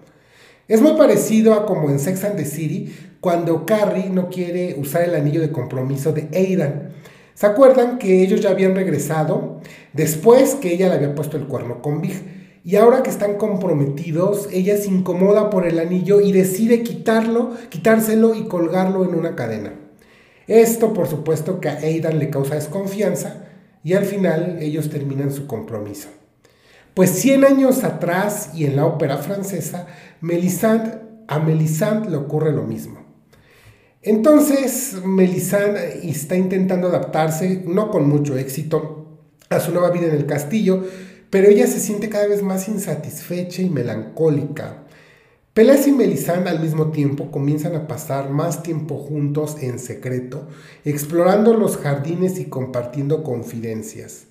Es 0.67 0.81
muy 0.81 0.93
parecido 0.93 1.53
a 1.53 1.67
como 1.67 1.91
en 1.91 1.99
Sex 1.99 2.23
and 2.23 2.35
the 2.35 2.45
City 2.45 2.91
cuando 3.19 3.65
Carrie 3.67 4.09
no 4.09 4.29
quiere 4.29 4.75
usar 4.79 5.03
el 5.03 5.13
anillo 5.13 5.39
de 5.39 5.51
compromiso 5.51 6.13
de 6.13 6.29
Aidan 6.33 6.93
¿Se 7.35 7.45
acuerdan 7.45 7.99
que 7.99 8.23
ellos 8.23 8.41
ya 8.41 8.49
habían 8.49 8.73
regresado 8.73 9.61
después 9.93 10.55
que 10.55 10.73
ella 10.73 10.89
le 10.89 10.95
había 10.95 11.13
puesto 11.13 11.37
el 11.37 11.45
cuerno 11.45 11.83
con 11.83 12.01
Big? 12.01 12.59
Y 12.63 12.77
ahora 12.77 13.03
que 13.03 13.11
están 13.11 13.35
comprometidos, 13.35 14.49
ella 14.51 14.75
se 14.77 14.87
incomoda 14.87 15.51
por 15.51 15.67
el 15.67 15.77
anillo 15.77 16.21
y 16.21 16.31
decide 16.31 16.81
quitarlo, 16.81 17.51
quitárselo 17.69 18.33
y 18.33 18.47
colgarlo 18.47 19.05
en 19.05 19.13
una 19.13 19.35
cadena. 19.35 19.86
Esto, 20.47 20.93
por 20.93 21.07
supuesto, 21.07 21.59
que 21.59 21.69
a 21.69 21.77
Aidan 21.77 22.19
le 22.19 22.29
causa 22.29 22.55
desconfianza 22.55 23.45
y 23.83 23.93
al 23.93 24.05
final 24.05 24.57
ellos 24.61 24.89
terminan 24.89 25.31
su 25.31 25.45
compromiso. 25.45 26.09
Pues 26.93 27.11
100 27.11 27.45
años 27.45 27.83
atrás 27.83 28.51
y 28.55 28.65
en 28.65 28.75
la 28.75 28.85
ópera 28.85 29.17
francesa, 29.17 29.87
Melisande, 30.21 30.99
a 31.27 31.39
Melisande 31.39 32.09
le 32.09 32.17
ocurre 32.17 32.51
lo 32.51 32.63
mismo. 32.63 33.05
Entonces, 34.01 34.95
Melisande 35.05 35.99
está 36.09 36.35
intentando 36.35 36.87
adaptarse, 36.87 37.63
no 37.67 37.91
con 37.91 38.07
mucho 38.07 38.37
éxito, 38.37 39.19
a 39.49 39.59
su 39.59 39.71
nueva 39.71 39.91
vida 39.91 40.07
en 40.07 40.15
el 40.15 40.25
castillo, 40.25 40.85
pero 41.29 41.49
ella 41.49 41.67
se 41.67 41.79
siente 41.79 42.09
cada 42.09 42.27
vez 42.27 42.41
más 42.41 42.67
insatisfecha 42.67 43.61
y 43.61 43.69
melancólica. 43.69 44.86
Peleas 45.57 45.87
y 45.87 45.91
Melisande 45.91 46.51
al 46.51 46.59
mismo 46.59 46.91
tiempo 46.91 47.31
comienzan 47.31 47.75
a 47.75 47.87
pasar 47.87 48.29
más 48.29 48.61
tiempo 48.61 48.99
juntos 48.99 49.55
en 49.59 49.79
secreto, 49.79 50.47
explorando 50.85 51.55
los 51.55 51.77
jardines 51.77 52.37
y 52.37 52.45
compartiendo 52.45 53.23
confidencias. 53.23 54.25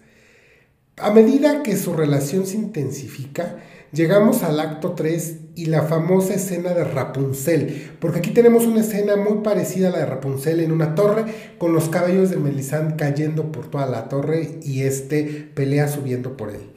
A 0.97 1.11
medida 1.11 1.65
que 1.65 1.77
su 1.77 1.95
relación 1.95 2.47
se 2.47 2.59
intensifica, 2.59 3.57
llegamos 3.91 4.45
al 4.45 4.61
acto 4.61 4.93
3 4.93 5.39
y 5.57 5.67
la 5.67 5.83
famosa 5.83 6.35
escena 6.35 6.75
de 6.75 6.85
Rapunzel, 6.85 7.91
porque 7.99 8.21
aquí 8.21 8.31
tenemos 8.31 8.65
una 8.65 8.83
escena 8.83 9.17
muy 9.17 9.39
parecida 9.43 9.89
a 9.89 9.91
la 9.91 9.99
de 9.99 10.07
Rapunzel 10.07 10.61
en 10.61 10.71
una 10.71 10.95
torre 10.95 11.25
con 11.59 11.73
los 11.73 11.89
cabellos 11.89 12.31
de 12.31 12.37
Melisande 12.37 12.95
cayendo 12.95 13.51
por 13.51 13.69
toda 13.69 13.87
la 13.87 14.09
torre 14.09 14.61
y 14.63 14.83
este 14.83 15.51
pelea 15.57 15.89
subiendo 15.89 16.37
por 16.37 16.51
él. 16.51 16.76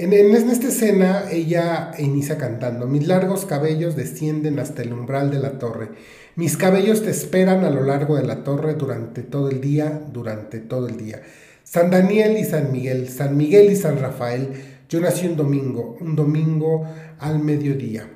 En, 0.00 0.12
esta 0.12 0.68
escena 0.68 1.24
ella 1.28 1.90
inicia 1.98 2.38
cantando, 2.38 2.86
mis 2.86 3.08
largos 3.08 3.44
cabellos 3.44 3.96
descienden 3.96 4.60
hasta 4.60 4.82
el 4.82 4.92
umbral 4.92 5.32
de 5.32 5.40
la 5.40 5.58
torre, 5.58 5.88
mis 6.36 6.56
cabellos 6.56 7.02
te 7.02 7.10
esperan 7.10 7.64
a 7.64 7.70
lo 7.70 7.82
largo 7.82 8.14
de 8.14 8.22
la 8.22 8.44
torre 8.44 8.74
durante 8.74 9.24
todo 9.24 9.50
el 9.50 9.60
día, 9.60 10.00
durante 10.12 10.60
todo 10.60 10.86
el 10.86 10.98
día. 10.98 11.22
San 11.64 11.90
Daniel 11.90 12.38
y 12.38 12.44
San 12.44 12.70
Miguel, 12.70 13.08
San 13.08 13.36
Miguel 13.36 13.72
y 13.72 13.76
San 13.76 13.98
Rafael, 13.98 14.50
yo 14.88 15.00
nací 15.00 15.26
un 15.26 15.36
domingo, 15.36 15.96
un 16.00 16.14
domingo 16.14 16.86
al 17.18 17.40
mediodía. 17.40 18.08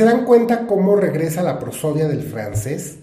Se 0.00 0.06
dan 0.06 0.24
cuenta 0.24 0.66
cómo 0.66 0.96
regresa 0.96 1.42
la 1.42 1.58
prosodia 1.58 2.08
del 2.08 2.22
francés. 2.22 3.00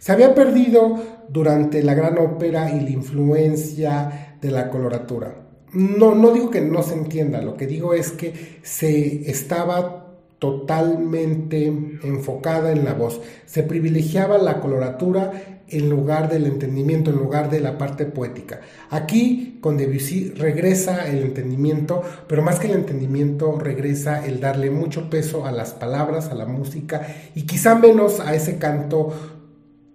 Se 0.00 0.10
había 0.10 0.34
perdido 0.34 1.00
durante 1.28 1.80
la 1.84 1.94
gran 1.94 2.18
ópera 2.18 2.72
y 2.72 2.80
la 2.80 2.90
influencia 2.90 4.34
de 4.40 4.50
la 4.50 4.68
coloratura. 4.68 5.32
No, 5.72 6.16
no 6.16 6.32
digo 6.32 6.50
que 6.50 6.60
no 6.60 6.82
se 6.82 6.94
entienda, 6.94 7.40
lo 7.40 7.56
que 7.56 7.68
digo 7.68 7.94
es 7.94 8.10
que 8.10 8.58
se 8.64 9.30
estaba 9.30 10.08
totalmente 10.40 11.66
enfocada 11.66 12.72
en 12.72 12.84
la 12.84 12.94
voz. 12.94 13.20
Se 13.46 13.62
privilegiaba 13.62 14.36
la 14.36 14.60
coloratura 14.60 15.59
en 15.70 15.88
lugar 15.88 16.28
del 16.28 16.46
entendimiento, 16.46 17.10
en 17.10 17.16
lugar 17.16 17.50
de 17.50 17.60
la 17.60 17.78
parte 17.78 18.06
poética. 18.06 18.60
Aquí 18.90 19.58
con 19.60 19.76
Debussy 19.76 20.30
regresa 20.30 21.08
el 21.08 21.22
entendimiento, 21.22 22.02
pero 22.26 22.42
más 22.42 22.58
que 22.58 22.66
el 22.66 22.74
entendimiento 22.74 23.58
regresa 23.58 24.26
el 24.26 24.40
darle 24.40 24.70
mucho 24.70 25.08
peso 25.10 25.46
a 25.46 25.52
las 25.52 25.72
palabras, 25.72 26.28
a 26.28 26.34
la 26.34 26.46
música 26.46 27.06
y 27.34 27.42
quizá 27.42 27.74
menos 27.74 28.20
a 28.20 28.34
ese 28.34 28.58
canto 28.58 29.12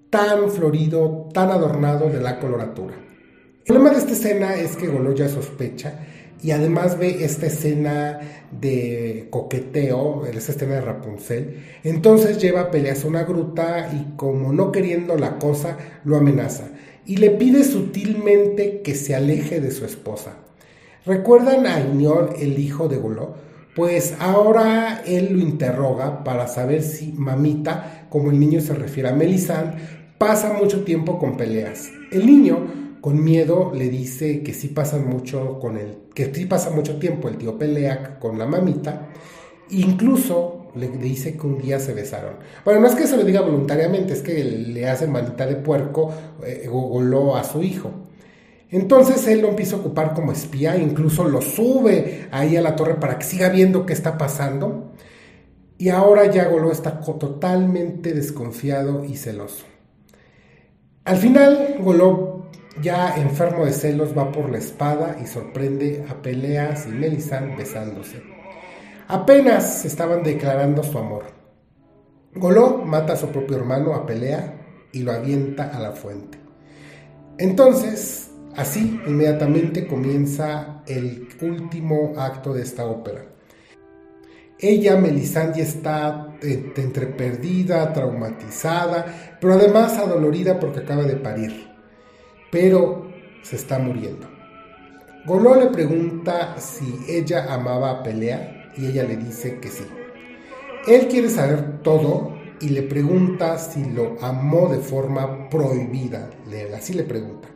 tan 0.09 0.49
florido, 0.49 1.29
tan 1.33 1.51
adornado 1.51 2.09
de 2.09 2.21
la 2.21 2.39
coloratura. 2.39 2.95
El 3.65 3.73
problema 3.73 3.89
de 3.89 3.97
esta 3.97 4.13
escena 4.13 4.55
es 4.55 4.75
que 4.77 4.87
Goloya 4.87 5.27
sospecha 5.27 5.99
y 6.41 6.51
además 6.51 6.97
ve 6.97 7.23
esta 7.23 7.47
escena 7.47 8.19
de 8.51 9.27
coqueteo, 9.29 10.25
esta 10.25 10.51
escena 10.51 10.75
de 10.75 10.81
Rapunzel. 10.81 11.63
Entonces 11.83 12.39
lleva 12.41 12.71
peleas 12.71 13.03
a 13.03 13.07
una 13.07 13.23
gruta 13.23 13.89
y 13.93 14.15
como 14.15 14.53
no 14.53 14.71
queriendo 14.71 15.17
la 15.17 15.39
cosa, 15.39 15.77
lo 16.03 16.17
amenaza 16.17 16.69
y 17.05 17.17
le 17.17 17.29
pide 17.31 17.63
sutilmente 17.63 18.81
que 18.81 18.95
se 18.95 19.15
aleje 19.15 19.61
de 19.61 19.71
su 19.71 19.85
esposa. 19.85 20.37
¿Recuerdan 21.05 21.67
a 21.67 21.79
Iñol, 21.79 22.31
el 22.39 22.57
hijo 22.59 22.87
de 22.87 22.97
Goló? 22.97 23.35
Pues 23.75 24.15
ahora 24.19 25.03
él 25.05 25.33
lo 25.33 25.39
interroga 25.39 26.23
para 26.23 26.47
saber 26.47 26.81
si 26.81 27.11
mamita, 27.11 28.07
como 28.09 28.31
el 28.31 28.39
niño 28.39 28.61
se 28.61 28.73
refiere 28.73 29.09
a 29.09 29.13
Melisande, 29.13 29.75
pasa 30.17 30.53
mucho 30.53 30.83
tiempo 30.83 31.19
con 31.19 31.37
peleas. 31.37 31.91
El 32.11 32.25
niño 32.25 32.84
con 33.05 33.23
miedo 33.23 33.71
le 33.71 33.87
dice 33.87 34.41
que 34.41 34.51
sí 34.51 34.69
pasan 34.69 35.07
mucho 35.07 35.59
con 35.59 35.77
el, 35.77 35.95
que 36.15 36.33
sí 36.33 36.47
pasa 36.47 36.71
mucho 36.71 36.97
tiempo 36.97 37.29
el 37.29 37.37
tío 37.37 37.55
Peleac 37.55 38.17
con 38.17 38.39
la 38.39 38.47
mamita, 38.47 39.09
incluso 39.69 40.71
le 40.73 40.87
dice 40.87 41.37
que 41.37 41.45
un 41.45 41.59
día 41.59 41.77
se 41.77 41.93
besaron. 41.93 42.37
Bueno, 42.65 42.79
no 42.79 42.87
es 42.87 42.95
que 42.95 43.05
se 43.05 43.15
lo 43.15 43.23
diga 43.23 43.41
voluntariamente, 43.41 44.13
es 44.13 44.23
que 44.23 44.43
le 44.43 44.89
hace 44.89 45.05
manita 45.05 45.45
de 45.45 45.55
puerco, 45.55 46.11
eh, 46.43 46.67
goló 46.67 47.35
a 47.35 47.43
su 47.43 47.61
hijo. 47.61 47.91
Entonces 48.71 49.27
él 49.27 49.41
lo 49.41 49.49
empieza 49.49 49.75
a 49.75 49.79
ocupar 49.81 50.15
como 50.15 50.31
espía, 50.31 50.75
incluso 50.75 51.25
lo 51.25 51.41
sube 51.41 52.27
ahí 52.31 52.57
a 52.57 52.61
la 52.63 52.75
torre 52.75 52.95
para 52.95 53.19
que 53.19 53.25
siga 53.25 53.49
viendo 53.49 53.85
qué 53.85 53.93
está 53.93 54.17
pasando. 54.17 54.93
Y 55.77 55.89
ahora 55.89 56.25
ya 56.31 56.47
Goló 56.47 56.71
está 56.71 56.99
totalmente 57.01 58.13
desconfiado 58.13 59.05
y 59.05 59.15
celoso. 59.15 59.63
Al 61.03 61.17
final, 61.17 61.77
Goló, 61.81 62.44
ya 62.81 63.15
enfermo 63.17 63.65
de 63.65 63.71
celos, 63.71 64.17
va 64.17 64.31
por 64.31 64.49
la 64.49 64.57
espada 64.57 65.17
y 65.21 65.27
sorprende 65.27 66.05
a 66.09 66.21
Peleas 66.21 66.85
y 66.87 66.89
Melisán 66.89 67.55
besándose. 67.57 68.21
Apenas 69.07 69.85
estaban 69.85 70.23
declarando 70.23 70.83
su 70.83 70.97
amor. 70.97 71.25
Goló 72.33 72.79
mata 72.79 73.13
a 73.13 73.17
su 73.17 73.27
propio 73.27 73.57
hermano 73.57 73.93
a 73.93 74.05
Pelea 74.05 74.55
y 74.91 75.03
lo 75.03 75.11
avienta 75.11 75.69
a 75.69 75.79
la 75.79 75.91
fuente. 75.91 76.37
Entonces, 77.37 78.31
así 78.55 78.99
inmediatamente 79.05 79.87
comienza 79.87 80.81
el 80.87 81.27
último 81.41 82.13
acto 82.17 82.53
de 82.53 82.63
esta 82.63 82.85
ópera. 82.85 83.25
Ella, 84.57 84.95
Melisandre, 84.97 85.61
está 85.61 86.33
entre 86.41 87.07
perdida, 87.07 87.91
traumatizada, 87.93 89.37
pero 89.39 89.53
además 89.53 89.97
adolorida 89.97 90.59
porque 90.59 90.79
acaba 90.79 91.03
de 91.03 91.17
parir. 91.17 91.74
Pero 92.51 93.07
se 93.41 93.55
está 93.55 93.79
muriendo. 93.79 94.27
Goló 95.25 95.55
le 95.55 95.67
pregunta 95.67 96.55
si 96.59 96.99
ella 97.07 97.53
amaba 97.53 97.91
a 97.91 98.03
Pelea 98.03 98.71
y 98.77 98.85
ella 98.85 99.03
le 99.03 99.17
dice 99.17 99.59
que 99.59 99.69
sí. 99.69 99.85
Él 100.87 101.07
quiere 101.07 101.29
saber 101.29 101.81
todo 101.81 102.35
y 102.61 102.69
le 102.69 102.83
pregunta 102.83 103.57
si 103.57 103.83
lo 103.85 104.17
amó 104.21 104.69
de 104.69 104.79
forma 104.79 105.49
prohibida. 105.49 106.29
Así 106.75 106.93
le 106.93 107.03
pregunta. 107.03 107.49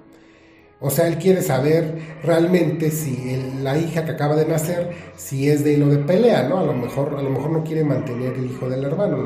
O 0.82 0.90
sea, 0.90 1.08
él 1.08 1.18
quiere 1.18 1.42
saber 1.42 2.00
realmente 2.24 2.90
si 2.90 3.38
la 3.62 3.78
hija 3.78 4.06
que 4.06 4.12
acaba 4.12 4.36
de 4.36 4.46
nacer, 4.46 4.92
si 5.18 5.50
es 5.50 5.64
de 5.64 5.74
hilo 5.74 5.88
de 5.88 5.98
pelea, 5.98 6.44
¿no? 6.48 6.58
A 6.58 6.64
lo 6.64 6.74
mejor, 6.74 7.16
a 7.20 7.22
lo 7.22 7.30
mejor 7.30 7.52
no 7.52 7.64
quiere 7.64 7.84
mantener 7.84 8.34
el 8.34 8.46
hijo 8.46 8.70
del 8.70 8.86
hermano, 8.86 9.18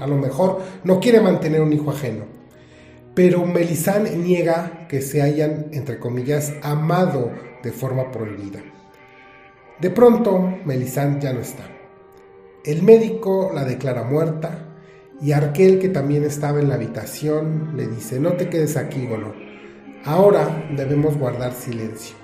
a 0.00 0.06
lo 0.06 0.16
mejor 0.16 0.60
no 0.84 1.00
quiere 1.00 1.20
mantener 1.20 1.62
un 1.62 1.72
hijo 1.72 1.90
ajeno. 1.90 2.39
Pero 3.22 3.44
Melisande 3.44 4.16
niega 4.16 4.86
que 4.88 5.02
se 5.02 5.20
hayan, 5.20 5.66
entre 5.72 5.98
comillas, 5.98 6.54
amado 6.62 7.30
de 7.62 7.70
forma 7.70 8.10
prohibida. 8.10 8.60
De 9.78 9.90
pronto, 9.90 10.56
Melisande 10.64 11.20
ya 11.20 11.34
no 11.34 11.40
está. 11.40 11.64
El 12.64 12.82
médico 12.82 13.50
la 13.54 13.66
declara 13.66 14.04
muerta 14.04 14.74
y 15.20 15.32
Arquel, 15.32 15.78
que 15.78 15.90
también 15.90 16.24
estaba 16.24 16.60
en 16.60 16.70
la 16.70 16.76
habitación, 16.76 17.76
le 17.76 17.88
dice, 17.88 18.18
no 18.18 18.32
te 18.38 18.48
quedes 18.48 18.78
aquí, 18.78 19.06
Golo 19.06 19.34
Ahora 20.06 20.70
debemos 20.74 21.18
guardar 21.18 21.52
silencio. 21.52 22.16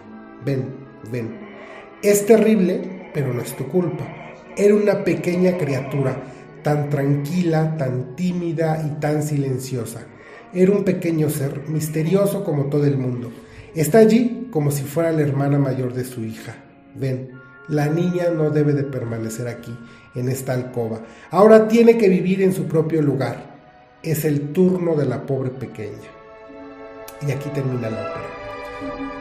Ven, 0.46 0.64
ven. 1.12 1.38
Es 2.02 2.24
terrible, 2.24 3.10
pero 3.12 3.34
no 3.34 3.42
es 3.42 3.54
tu 3.54 3.68
culpa. 3.68 4.06
Era 4.56 4.74
una 4.74 5.04
pequeña 5.04 5.58
criatura, 5.58 6.22
tan 6.62 6.88
tranquila, 6.88 7.76
tan 7.76 8.16
tímida 8.16 8.82
y 8.82 8.98
tan 8.98 9.22
silenciosa. 9.22 10.06
Era 10.52 10.72
un 10.72 10.84
pequeño 10.84 11.30
ser, 11.30 11.68
misterioso 11.68 12.44
como 12.44 12.66
todo 12.66 12.84
el 12.86 12.96
mundo. 12.96 13.32
Está 13.74 13.98
allí 13.98 14.48
como 14.50 14.70
si 14.70 14.84
fuera 14.84 15.12
la 15.12 15.22
hermana 15.22 15.58
mayor 15.58 15.92
de 15.92 16.04
su 16.04 16.24
hija. 16.24 16.54
Ven, 16.94 17.32
la 17.68 17.88
niña 17.88 18.30
no 18.34 18.50
debe 18.50 18.72
de 18.72 18.84
permanecer 18.84 19.48
aquí, 19.48 19.76
en 20.14 20.28
esta 20.28 20.54
alcoba. 20.54 21.00
Ahora 21.30 21.68
tiene 21.68 21.98
que 21.98 22.08
vivir 22.08 22.42
en 22.42 22.52
su 22.52 22.64
propio 22.64 23.02
lugar. 23.02 23.56
Es 24.02 24.24
el 24.24 24.52
turno 24.52 24.94
de 24.94 25.06
la 25.06 25.26
pobre 25.26 25.50
pequeña. 25.50 26.08
Y 27.26 27.32
aquí 27.32 27.48
termina 27.50 27.90
la 27.90 28.00
ópera. 28.00 29.15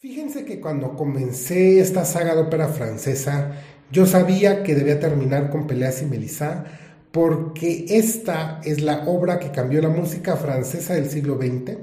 Fíjense 0.00 0.44
que 0.44 0.60
cuando 0.60 0.94
comencé 0.94 1.80
esta 1.80 2.04
saga 2.04 2.36
de 2.36 2.42
ópera 2.42 2.68
francesa, 2.68 3.50
yo 3.90 4.06
sabía 4.06 4.62
que 4.62 4.76
debía 4.76 5.00
terminar 5.00 5.50
con 5.50 5.66
Peleas 5.66 6.02
y 6.02 6.06
Melissa, 6.06 6.66
porque 7.10 7.84
esta 7.88 8.60
es 8.62 8.80
la 8.80 9.08
obra 9.08 9.40
que 9.40 9.50
cambió 9.50 9.82
la 9.82 9.88
música 9.88 10.36
francesa 10.36 10.94
del 10.94 11.10
siglo 11.10 11.36
XX. 11.36 11.78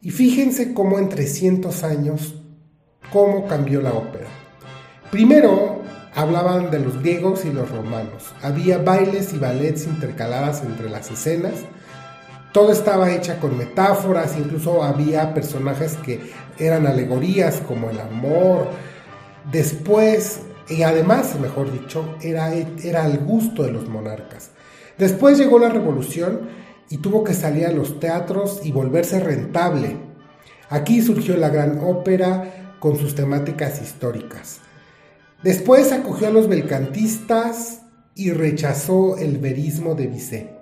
Y 0.00 0.12
fíjense 0.12 0.72
cómo 0.72 0.98
en 0.98 1.10
300 1.10 1.84
años, 1.84 2.42
cómo 3.12 3.46
cambió 3.46 3.82
la 3.82 3.92
ópera. 3.92 4.28
Primero 5.10 5.82
hablaban 6.14 6.70
de 6.70 6.78
los 6.78 7.02
griegos 7.02 7.44
y 7.44 7.52
los 7.52 7.70
romanos. 7.70 8.32
Había 8.40 8.78
bailes 8.78 9.34
y 9.34 9.38
ballets 9.38 9.86
intercaladas 9.86 10.62
entre 10.62 10.88
las 10.88 11.10
escenas 11.10 11.52
todo 12.56 12.72
estaba 12.72 13.12
hecha 13.12 13.38
con 13.38 13.58
metáforas, 13.58 14.34
incluso 14.38 14.82
había 14.82 15.34
personajes 15.34 15.92
que 15.96 16.32
eran 16.58 16.86
alegorías 16.86 17.60
como 17.68 17.90
el 17.90 18.00
amor. 18.00 18.68
Después, 19.52 20.40
y 20.66 20.80
además, 20.80 21.38
mejor 21.38 21.70
dicho, 21.70 22.16
era, 22.22 22.54
era 22.54 23.04
al 23.04 23.18
gusto 23.18 23.62
de 23.62 23.72
los 23.72 23.90
monarcas. 23.90 24.52
Después 24.96 25.36
llegó 25.36 25.58
la 25.58 25.68
revolución 25.68 26.48
y 26.88 26.96
tuvo 26.96 27.24
que 27.24 27.34
salir 27.34 27.66
a 27.66 27.72
los 27.72 28.00
teatros 28.00 28.62
y 28.64 28.72
volverse 28.72 29.20
rentable. 29.20 29.98
Aquí 30.70 31.02
surgió 31.02 31.36
la 31.36 31.50
gran 31.50 31.80
ópera 31.84 32.76
con 32.80 32.96
sus 32.96 33.14
temáticas 33.14 33.82
históricas. 33.82 34.60
Después 35.42 35.92
acogió 35.92 36.28
a 36.28 36.30
los 36.30 36.48
belcantistas 36.48 37.82
y 38.14 38.30
rechazó 38.30 39.18
el 39.18 39.36
verismo 39.36 39.94
de 39.94 40.06
Bizet. 40.06 40.55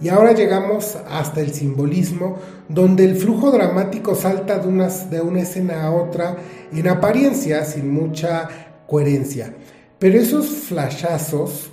Y 0.00 0.08
ahora 0.08 0.32
llegamos 0.32 0.96
hasta 1.08 1.40
el 1.40 1.52
simbolismo, 1.52 2.36
donde 2.68 3.04
el 3.04 3.16
flujo 3.16 3.50
dramático 3.50 4.14
salta 4.14 4.58
de, 4.58 4.90
de 5.10 5.20
una 5.20 5.40
escena 5.40 5.84
a 5.84 5.92
otra 5.92 6.36
en 6.72 6.88
apariencia 6.88 7.64
sin 7.64 7.92
mucha 7.92 8.48
coherencia. 8.86 9.54
Pero 9.98 10.18
esos 10.18 10.48
flashazos 10.48 11.70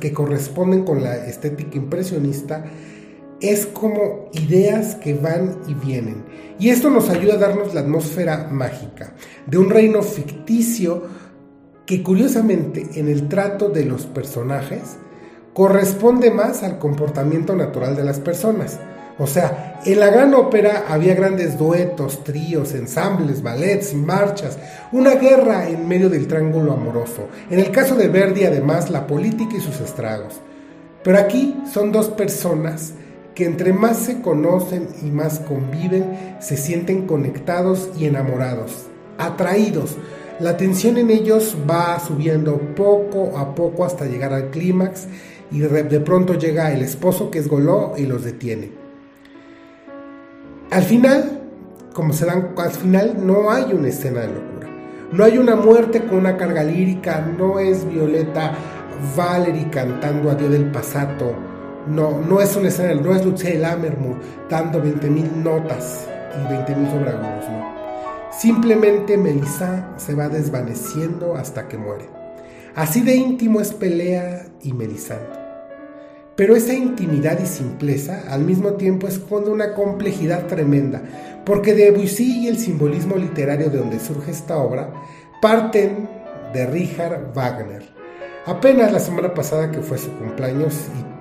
que 0.00 0.12
corresponden 0.12 0.84
con 0.84 1.02
la 1.02 1.26
estética 1.26 1.76
impresionista 1.76 2.64
es 3.40 3.66
como 3.66 4.30
ideas 4.32 4.94
que 4.96 5.14
van 5.14 5.58
y 5.68 5.74
vienen. 5.74 6.24
Y 6.58 6.70
esto 6.70 6.90
nos 6.90 7.08
ayuda 7.10 7.34
a 7.34 7.38
darnos 7.38 7.74
la 7.74 7.80
atmósfera 7.80 8.48
mágica 8.50 9.14
de 9.46 9.58
un 9.58 9.68
reino 9.68 10.02
ficticio 10.02 11.02
que 11.86 12.02
curiosamente 12.02 12.88
en 12.94 13.08
el 13.08 13.28
trato 13.28 13.68
de 13.68 13.84
los 13.84 14.06
personajes 14.06 14.96
corresponde 15.54 16.30
más 16.30 16.62
al 16.62 16.78
comportamiento 16.78 17.54
natural 17.54 17.96
de 17.96 18.04
las 18.04 18.18
personas. 18.18 18.78
O 19.18 19.26
sea, 19.26 19.80
en 19.84 20.00
la 20.00 20.08
gran 20.08 20.32
ópera 20.34 20.86
había 20.88 21.14
grandes 21.14 21.58
duetos, 21.58 22.24
tríos, 22.24 22.72
ensambles, 22.74 23.42
ballets, 23.42 23.94
marchas, 23.94 24.58
una 24.90 25.16
guerra 25.16 25.68
en 25.68 25.86
medio 25.86 26.08
del 26.08 26.26
triángulo 26.26 26.72
amoroso. 26.72 27.28
En 27.50 27.60
el 27.60 27.70
caso 27.70 27.94
de 27.94 28.08
Verdi, 28.08 28.44
además, 28.44 28.90
la 28.90 29.06
política 29.06 29.56
y 29.56 29.60
sus 29.60 29.80
estragos. 29.80 30.40
Pero 31.04 31.18
aquí 31.18 31.56
son 31.72 31.92
dos 31.92 32.08
personas 32.08 32.94
que 33.34 33.44
entre 33.44 33.72
más 33.72 33.98
se 33.98 34.20
conocen 34.20 34.88
y 35.02 35.06
más 35.06 35.40
conviven, 35.40 36.36
se 36.40 36.56
sienten 36.56 37.06
conectados 37.06 37.90
y 37.98 38.06
enamorados, 38.06 38.86
atraídos. 39.18 39.96
La 40.38 40.56
tensión 40.56 40.96
en 40.96 41.10
ellos 41.10 41.56
va 41.68 42.00
subiendo 42.00 42.58
poco 42.74 43.38
a 43.38 43.54
poco 43.54 43.84
hasta 43.84 44.06
llegar 44.06 44.32
al 44.32 44.50
clímax 44.50 45.06
y 45.52 45.60
de 45.60 46.00
pronto 46.00 46.34
llega 46.34 46.72
el 46.72 46.82
esposo 46.82 47.30
que 47.30 47.38
es 47.38 47.48
Goló 47.48 47.92
y 47.96 48.06
los 48.06 48.24
detiene. 48.24 48.72
Al 50.70 50.82
final, 50.82 51.42
como 51.92 52.14
se 52.14 52.24
dan 52.24 52.54
al 52.56 52.70
final, 52.70 53.16
no 53.26 53.50
hay 53.50 53.72
una 53.74 53.88
escena 53.88 54.20
de 54.20 54.28
locura. 54.28 54.68
No 55.12 55.24
hay 55.24 55.36
una 55.36 55.54
muerte 55.54 56.04
con 56.04 56.18
una 56.18 56.38
carga 56.38 56.64
lírica, 56.64 57.20
no 57.20 57.58
es 57.58 57.86
Violeta 57.86 58.54
Valery 59.14 59.64
cantando 59.64 60.30
Adiós 60.30 60.50
del 60.50 60.70
Pasato, 60.70 61.34
no, 61.86 62.20
no 62.20 62.40
es 62.40 62.56
una 62.56 62.68
escena, 62.68 62.94
no 62.98 63.14
es 63.14 63.24
Lucía 63.24 63.54
Lammermoor 63.58 64.16
dando 64.48 64.82
20.000 64.82 65.42
notas 65.42 66.06
y 66.34 66.52
20.000 66.52 66.90
sobreagudos, 66.90 67.48
no. 67.50 67.72
Simplemente 68.32 69.18
Melissa 69.18 69.90
se 69.98 70.14
va 70.14 70.28
desvaneciendo 70.28 71.36
hasta 71.36 71.68
que 71.68 71.76
muere. 71.76 72.08
Así 72.74 73.02
de 73.02 73.14
íntimo 73.14 73.60
es 73.60 73.74
Pelea 73.74 74.46
y 74.62 74.72
Melisandre. 74.72 75.41
Pero 76.36 76.56
esa 76.56 76.72
intimidad 76.72 77.38
y 77.40 77.46
simpleza 77.46 78.24
al 78.28 78.42
mismo 78.42 78.74
tiempo 78.74 79.06
esconde 79.06 79.50
una 79.50 79.74
complejidad 79.74 80.46
tremenda, 80.46 81.02
porque 81.44 81.74
Debussy 81.74 82.44
y 82.44 82.48
el 82.48 82.58
simbolismo 82.58 83.16
literario 83.16 83.68
de 83.68 83.78
donde 83.78 84.00
surge 84.00 84.30
esta 84.30 84.56
obra 84.56 84.92
parten 85.42 86.08
de 86.54 86.66
Richard 86.66 87.32
Wagner. 87.34 87.82
Apenas 88.46 88.92
la 88.92 89.00
semana 89.00 89.34
pasada 89.34 89.70
que 89.70 89.82
fue 89.82 89.98
su 89.98 90.10
cumpleaños 90.18 90.74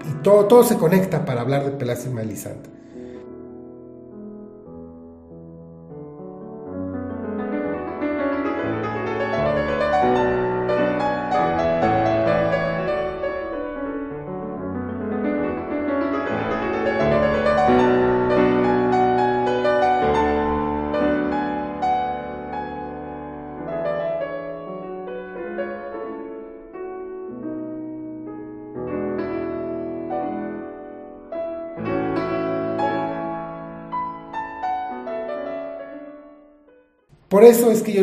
y, 0.07 0.23
todo, 0.23 0.45
todo 0.45 0.63
se 0.63 0.77
conecta 0.77 1.25
para 1.25 1.41
hablar 1.41 1.65
de 1.65 1.71
Pelas 1.71 2.05
y. 2.05 2.80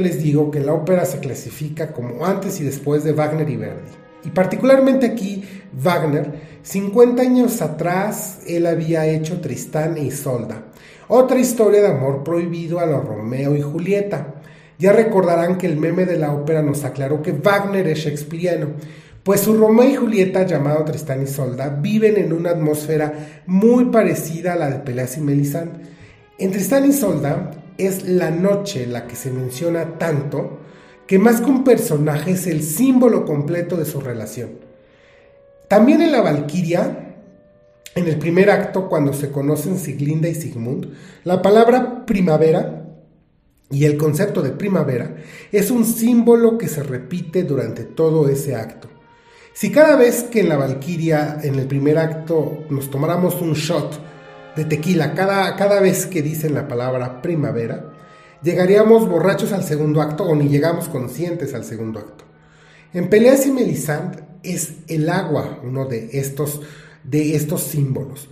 les 0.01 0.23
digo 0.23 0.51
que 0.51 0.61
la 0.61 0.73
ópera 0.73 1.05
se 1.05 1.19
clasifica 1.19 1.93
como 1.93 2.25
antes 2.25 2.61
y 2.61 2.65
después 2.65 3.05
de 3.05 3.13
Wagner 3.13 3.49
y 3.49 3.57
Verdi. 3.57 3.91
Y 4.25 4.31
particularmente 4.31 5.07
aquí, 5.07 5.45
Wagner, 5.73 6.59
50 6.63 7.23
años 7.23 7.63
atrás, 7.63 8.41
él 8.47 8.67
había 8.67 9.07
hecho 9.07 9.41
Tristán 9.41 9.97
e 9.97 10.05
Isolda, 10.05 10.65
otra 11.09 11.39
historia 11.39 11.81
de 11.81 11.89
amor 11.89 12.25
prohibido 12.25 12.81
a 12.81 12.87
los 12.87 13.05
Romeo 13.05 13.57
y 13.57 13.63
Julieta. 13.63 14.35
Ya 14.79 14.93
recordarán 14.93 15.57
que 15.57 15.67
el 15.67 15.77
meme 15.77 16.05
de 16.05 16.19
la 16.19 16.33
ópera 16.33 16.63
nos 16.63 16.85
aclaró 16.85 17.23
que 17.23 17.33
Wagner 17.33 17.87
es 17.89 17.99
shakespeariano, 17.99 18.69
pues 19.23 19.41
su 19.41 19.57
Romeo 19.57 19.89
y 19.89 19.95
Julieta, 19.95 20.47
llamado 20.47 20.85
Tristán 20.85 21.21
y 21.21 21.25
Isolda, 21.25 21.69
viven 21.69 22.17
en 22.17 22.33
una 22.33 22.51
atmósfera 22.51 23.43
muy 23.47 23.87
parecida 23.87 24.53
a 24.53 24.57
la 24.57 24.71
de 24.71 24.79
Peleas 24.79 25.17
y 25.17 25.21
Melisande. 25.21 25.81
En 26.39 26.51
Tristán 26.51 26.85
y 26.85 26.89
Isolda, 26.89 27.51
es 27.79 28.07
la 28.07 28.31
noche 28.31 28.87
la 28.87 29.07
que 29.07 29.17
se 29.17 29.31
menciona 29.31 29.99
tanto 29.99 30.59
que 31.07 31.19
más 31.19 31.41
que 31.41 31.51
un 31.51 31.65
personaje 31.65 32.33
es 32.33 32.47
el 32.47 32.63
símbolo 32.63 33.25
completo 33.25 33.77
de 33.77 33.87
su 33.87 34.01
relación. 34.01 34.51
También 35.69 36.03
en 36.03 36.13
la 36.13 36.21
Valquiria, 36.21 37.17
en 37.95 38.07
el 38.07 38.19
primer 38.19 38.51
acto, 38.51 38.89
cuando 38.89 39.13
se 39.13 39.31
conocen 39.31 39.79
Siglinda 39.79 40.29
y 40.29 40.35
Sigmund, 40.35 40.93
la 41.25 41.41
palabra 41.41 42.05
primavera 42.05 42.85
y 43.71 43.85
el 43.85 43.97
concepto 43.97 44.43
de 44.43 44.51
primavera 44.51 45.17
es 45.53 45.71
un 45.71 45.85
símbolo 45.85 46.59
que 46.59 46.69
se 46.69 46.83
repite 46.83 47.45
durante 47.45 47.85
todo 47.85 48.29
ese 48.29 48.55
acto. 48.55 48.89
Si 49.53 49.71
cada 49.71 49.97
vez 49.97 50.25
que 50.25 50.41
en 50.41 50.49
la 50.49 50.57
Valquiria, 50.57 51.39
en 51.43 51.57
el 51.57 51.67
primer 51.67 51.99
acto, 51.99 52.65
nos 52.71 52.91
tomáramos 52.91 53.41
un 53.41 53.55
shot 53.55 54.08
de 54.59 54.65
tequila 54.65 55.15
cada, 55.15 55.55
cada 55.55 55.81
vez 55.81 56.07
que 56.07 56.21
dicen 56.21 56.53
la 56.53 56.67
palabra 56.67 57.23
primavera, 57.23 57.93
llegaríamos 58.43 59.09
borrachos 59.09 59.53
al 59.53 59.63
segundo 59.63 60.03
acto 60.03 60.25
o 60.25 60.35
ni 60.35 60.49
llegamos 60.49 60.89
conscientes 60.89 61.55
al 61.55 61.63
segundo 61.63 62.01
acto. 62.01 62.25
En 62.93 63.09
Peleas 63.09 63.47
y 63.47 63.53
Melisande 63.53 64.25
es 64.43 64.79
el 64.89 65.09
agua 65.11 65.61
uno 65.63 65.85
de 65.85 66.11
estos, 66.13 66.61
de 67.05 67.37
estos 67.37 67.63
símbolos. 67.63 68.31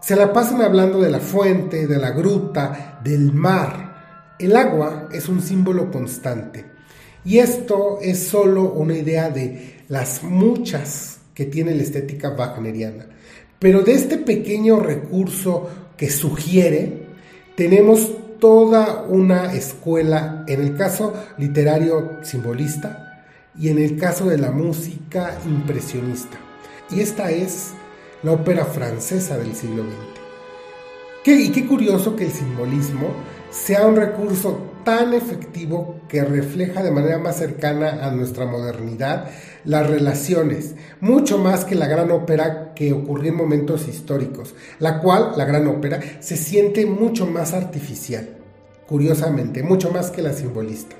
Se 0.00 0.16
la 0.16 0.32
pasan 0.32 0.62
hablando 0.62 0.98
de 1.02 1.10
la 1.10 1.20
fuente, 1.20 1.86
de 1.86 1.98
la 1.98 2.12
gruta, 2.12 2.98
del 3.04 3.34
mar. 3.34 4.36
El 4.38 4.56
agua 4.56 5.10
es 5.12 5.28
un 5.28 5.42
símbolo 5.42 5.90
constante. 5.90 6.64
Y 7.26 7.40
esto 7.40 7.98
es 8.00 8.26
solo 8.26 8.72
una 8.72 8.94
idea 8.94 9.28
de 9.28 9.82
las 9.88 10.22
muchas 10.22 11.18
que 11.34 11.44
tiene 11.44 11.74
la 11.74 11.82
estética 11.82 12.30
wagneriana. 12.30 13.19
Pero 13.60 13.82
de 13.82 13.92
este 13.92 14.16
pequeño 14.16 14.80
recurso 14.80 15.68
que 15.96 16.10
sugiere, 16.10 17.04
tenemos 17.56 18.10
toda 18.40 19.02
una 19.02 19.52
escuela, 19.52 20.44
en 20.48 20.62
el 20.62 20.76
caso 20.76 21.12
literario 21.36 22.20
simbolista 22.22 23.22
y 23.54 23.68
en 23.68 23.78
el 23.78 23.98
caso 23.98 24.26
de 24.30 24.38
la 24.38 24.50
música 24.50 25.38
impresionista. 25.44 26.38
Y 26.90 27.00
esta 27.00 27.30
es 27.30 27.72
la 28.22 28.32
ópera 28.32 28.64
francesa 28.64 29.36
del 29.36 29.54
siglo 29.54 29.84
XX. 29.84 31.28
y 31.28 31.50
qué 31.50 31.66
curioso 31.66 32.16
que 32.16 32.24
el 32.24 32.32
simbolismo 32.32 33.08
sea 33.50 33.86
un 33.86 33.96
recurso 33.96 34.69
tan 34.84 35.14
efectivo 35.14 36.00
que 36.08 36.24
refleja 36.24 36.82
de 36.82 36.90
manera 36.90 37.18
más 37.18 37.36
cercana 37.36 38.06
a 38.06 38.10
nuestra 38.10 38.46
modernidad 38.46 39.30
las 39.64 39.88
relaciones, 39.88 40.74
mucho 41.00 41.38
más 41.38 41.64
que 41.64 41.74
la 41.74 41.86
gran 41.86 42.10
ópera 42.10 42.72
que 42.74 42.92
ocurrió 42.92 43.30
en 43.30 43.36
momentos 43.36 43.88
históricos, 43.88 44.54
la 44.78 45.00
cual, 45.00 45.32
la 45.36 45.44
gran 45.44 45.66
ópera, 45.66 46.00
se 46.20 46.36
siente 46.36 46.86
mucho 46.86 47.26
más 47.26 47.52
artificial, 47.52 48.28
curiosamente, 48.86 49.62
mucho 49.62 49.90
más 49.90 50.10
que 50.10 50.22
la 50.22 50.32
simbolista. 50.32 50.99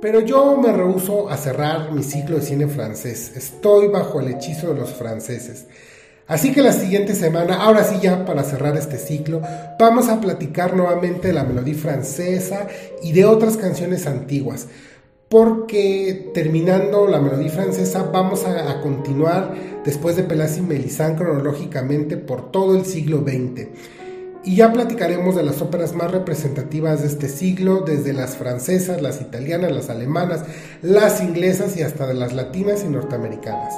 Pero 0.00 0.20
yo 0.20 0.56
me 0.56 0.72
rehuso 0.72 1.28
a 1.28 1.36
cerrar 1.36 1.92
mi 1.92 2.02
ciclo 2.02 2.36
de 2.36 2.42
cine 2.42 2.66
francés. 2.68 3.32
Estoy 3.36 3.88
bajo 3.88 4.20
el 4.20 4.28
hechizo 4.28 4.68
de 4.68 4.80
los 4.80 4.90
franceses. 4.90 5.66
Así 6.26 6.52
que 6.52 6.62
la 6.62 6.72
siguiente 6.72 7.14
semana, 7.14 7.56
ahora 7.56 7.84
sí 7.84 7.96
ya 8.00 8.24
para 8.24 8.44
cerrar 8.44 8.76
este 8.76 8.98
ciclo, 8.98 9.42
vamos 9.78 10.08
a 10.08 10.20
platicar 10.20 10.76
nuevamente 10.76 11.28
de 11.28 11.34
la 11.34 11.44
melodía 11.44 11.74
francesa 11.74 12.68
y 13.02 13.12
de 13.12 13.24
otras 13.24 13.56
canciones 13.56 14.06
antiguas. 14.06 14.68
Porque 15.28 16.30
terminando 16.32 17.06
la 17.06 17.20
melodía 17.20 17.50
francesa 17.50 18.04
vamos 18.12 18.44
a, 18.44 18.80
continuar 18.80 19.54
después 19.84 20.16
de 20.16 20.22
Pelas 20.22 20.56
y 20.56 20.62
Melisán 20.62 21.16
cronológicamente 21.16 22.16
por 22.16 22.50
todo 22.50 22.76
el 22.76 22.86
siglo 22.86 23.18
XX. 23.18 23.68
Y 24.42 24.56
ya 24.56 24.72
platicaremos 24.72 25.36
de 25.36 25.42
las 25.42 25.60
óperas 25.60 25.94
más 25.94 26.10
representativas 26.10 27.02
de 27.02 27.08
este 27.08 27.28
siglo, 27.28 27.82
desde 27.86 28.14
las 28.14 28.36
francesas, 28.36 29.02
las 29.02 29.20
italianas, 29.20 29.70
las 29.70 29.90
alemanas, 29.90 30.44
las 30.80 31.20
inglesas 31.20 31.76
y 31.76 31.82
hasta 31.82 32.06
de 32.06 32.14
las 32.14 32.32
latinas 32.32 32.82
y 32.82 32.88
norteamericanas. 32.88 33.74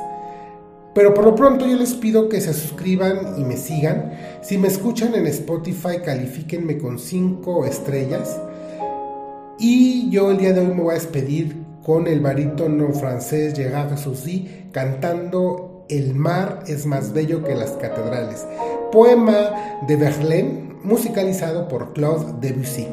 Pero 0.94 1.14
por 1.14 1.24
lo 1.24 1.34
pronto 1.34 1.66
yo 1.66 1.76
les 1.76 1.94
pido 1.94 2.28
que 2.28 2.40
se 2.40 2.52
suscriban 2.52 3.34
y 3.38 3.44
me 3.44 3.56
sigan. 3.56 4.12
Si 4.42 4.58
me 4.58 4.68
escuchan 4.68 5.14
en 5.14 5.26
Spotify, 5.26 5.98
califíquenme 6.04 6.78
con 6.78 6.98
5 6.98 7.64
estrellas. 7.64 8.38
Y 9.58 10.10
yo 10.10 10.30
el 10.30 10.38
día 10.38 10.52
de 10.52 10.60
hoy 10.60 10.74
me 10.74 10.82
voy 10.82 10.90
a 10.92 10.94
despedir 10.98 11.56
con 11.82 12.06
el 12.06 12.20
barítono 12.20 12.92
francés 12.92 13.54
Gerard 13.54 13.98
Soucy 13.98 14.68
cantando 14.70 15.84
El 15.88 16.14
mar 16.14 16.62
es 16.68 16.86
más 16.86 17.12
bello 17.12 17.42
que 17.42 17.54
las 17.54 17.72
catedrales 17.72 18.46
poema 18.92 19.80
de 19.88 19.96
Verlaine 19.96 20.76
musicalizado 20.84 21.66
por 21.66 21.92
Claude 21.92 22.34
Debussy. 22.40 22.86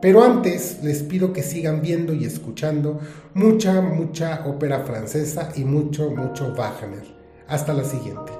Pero 0.00 0.22
antes 0.22 0.82
les 0.82 1.02
pido 1.02 1.32
que 1.32 1.42
sigan 1.42 1.82
viendo 1.82 2.14
y 2.14 2.24
escuchando 2.24 3.00
mucha, 3.34 3.80
mucha 3.80 4.46
ópera 4.46 4.84
francesa 4.84 5.50
y 5.56 5.64
mucho, 5.64 6.10
mucho 6.10 6.54
Wagner. 6.54 7.04
Hasta 7.48 7.72
la 7.72 7.84
siguiente. 7.84 8.39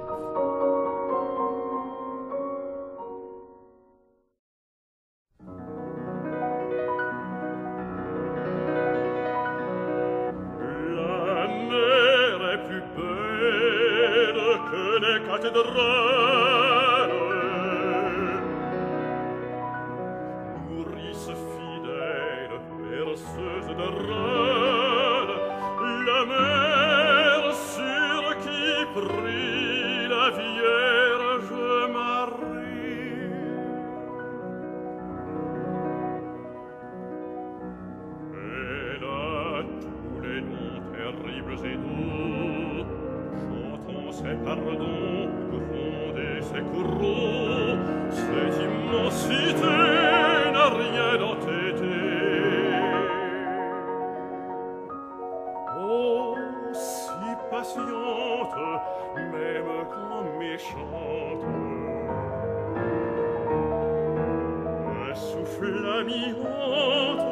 flammi 65.61 66.33
haut 66.41 67.30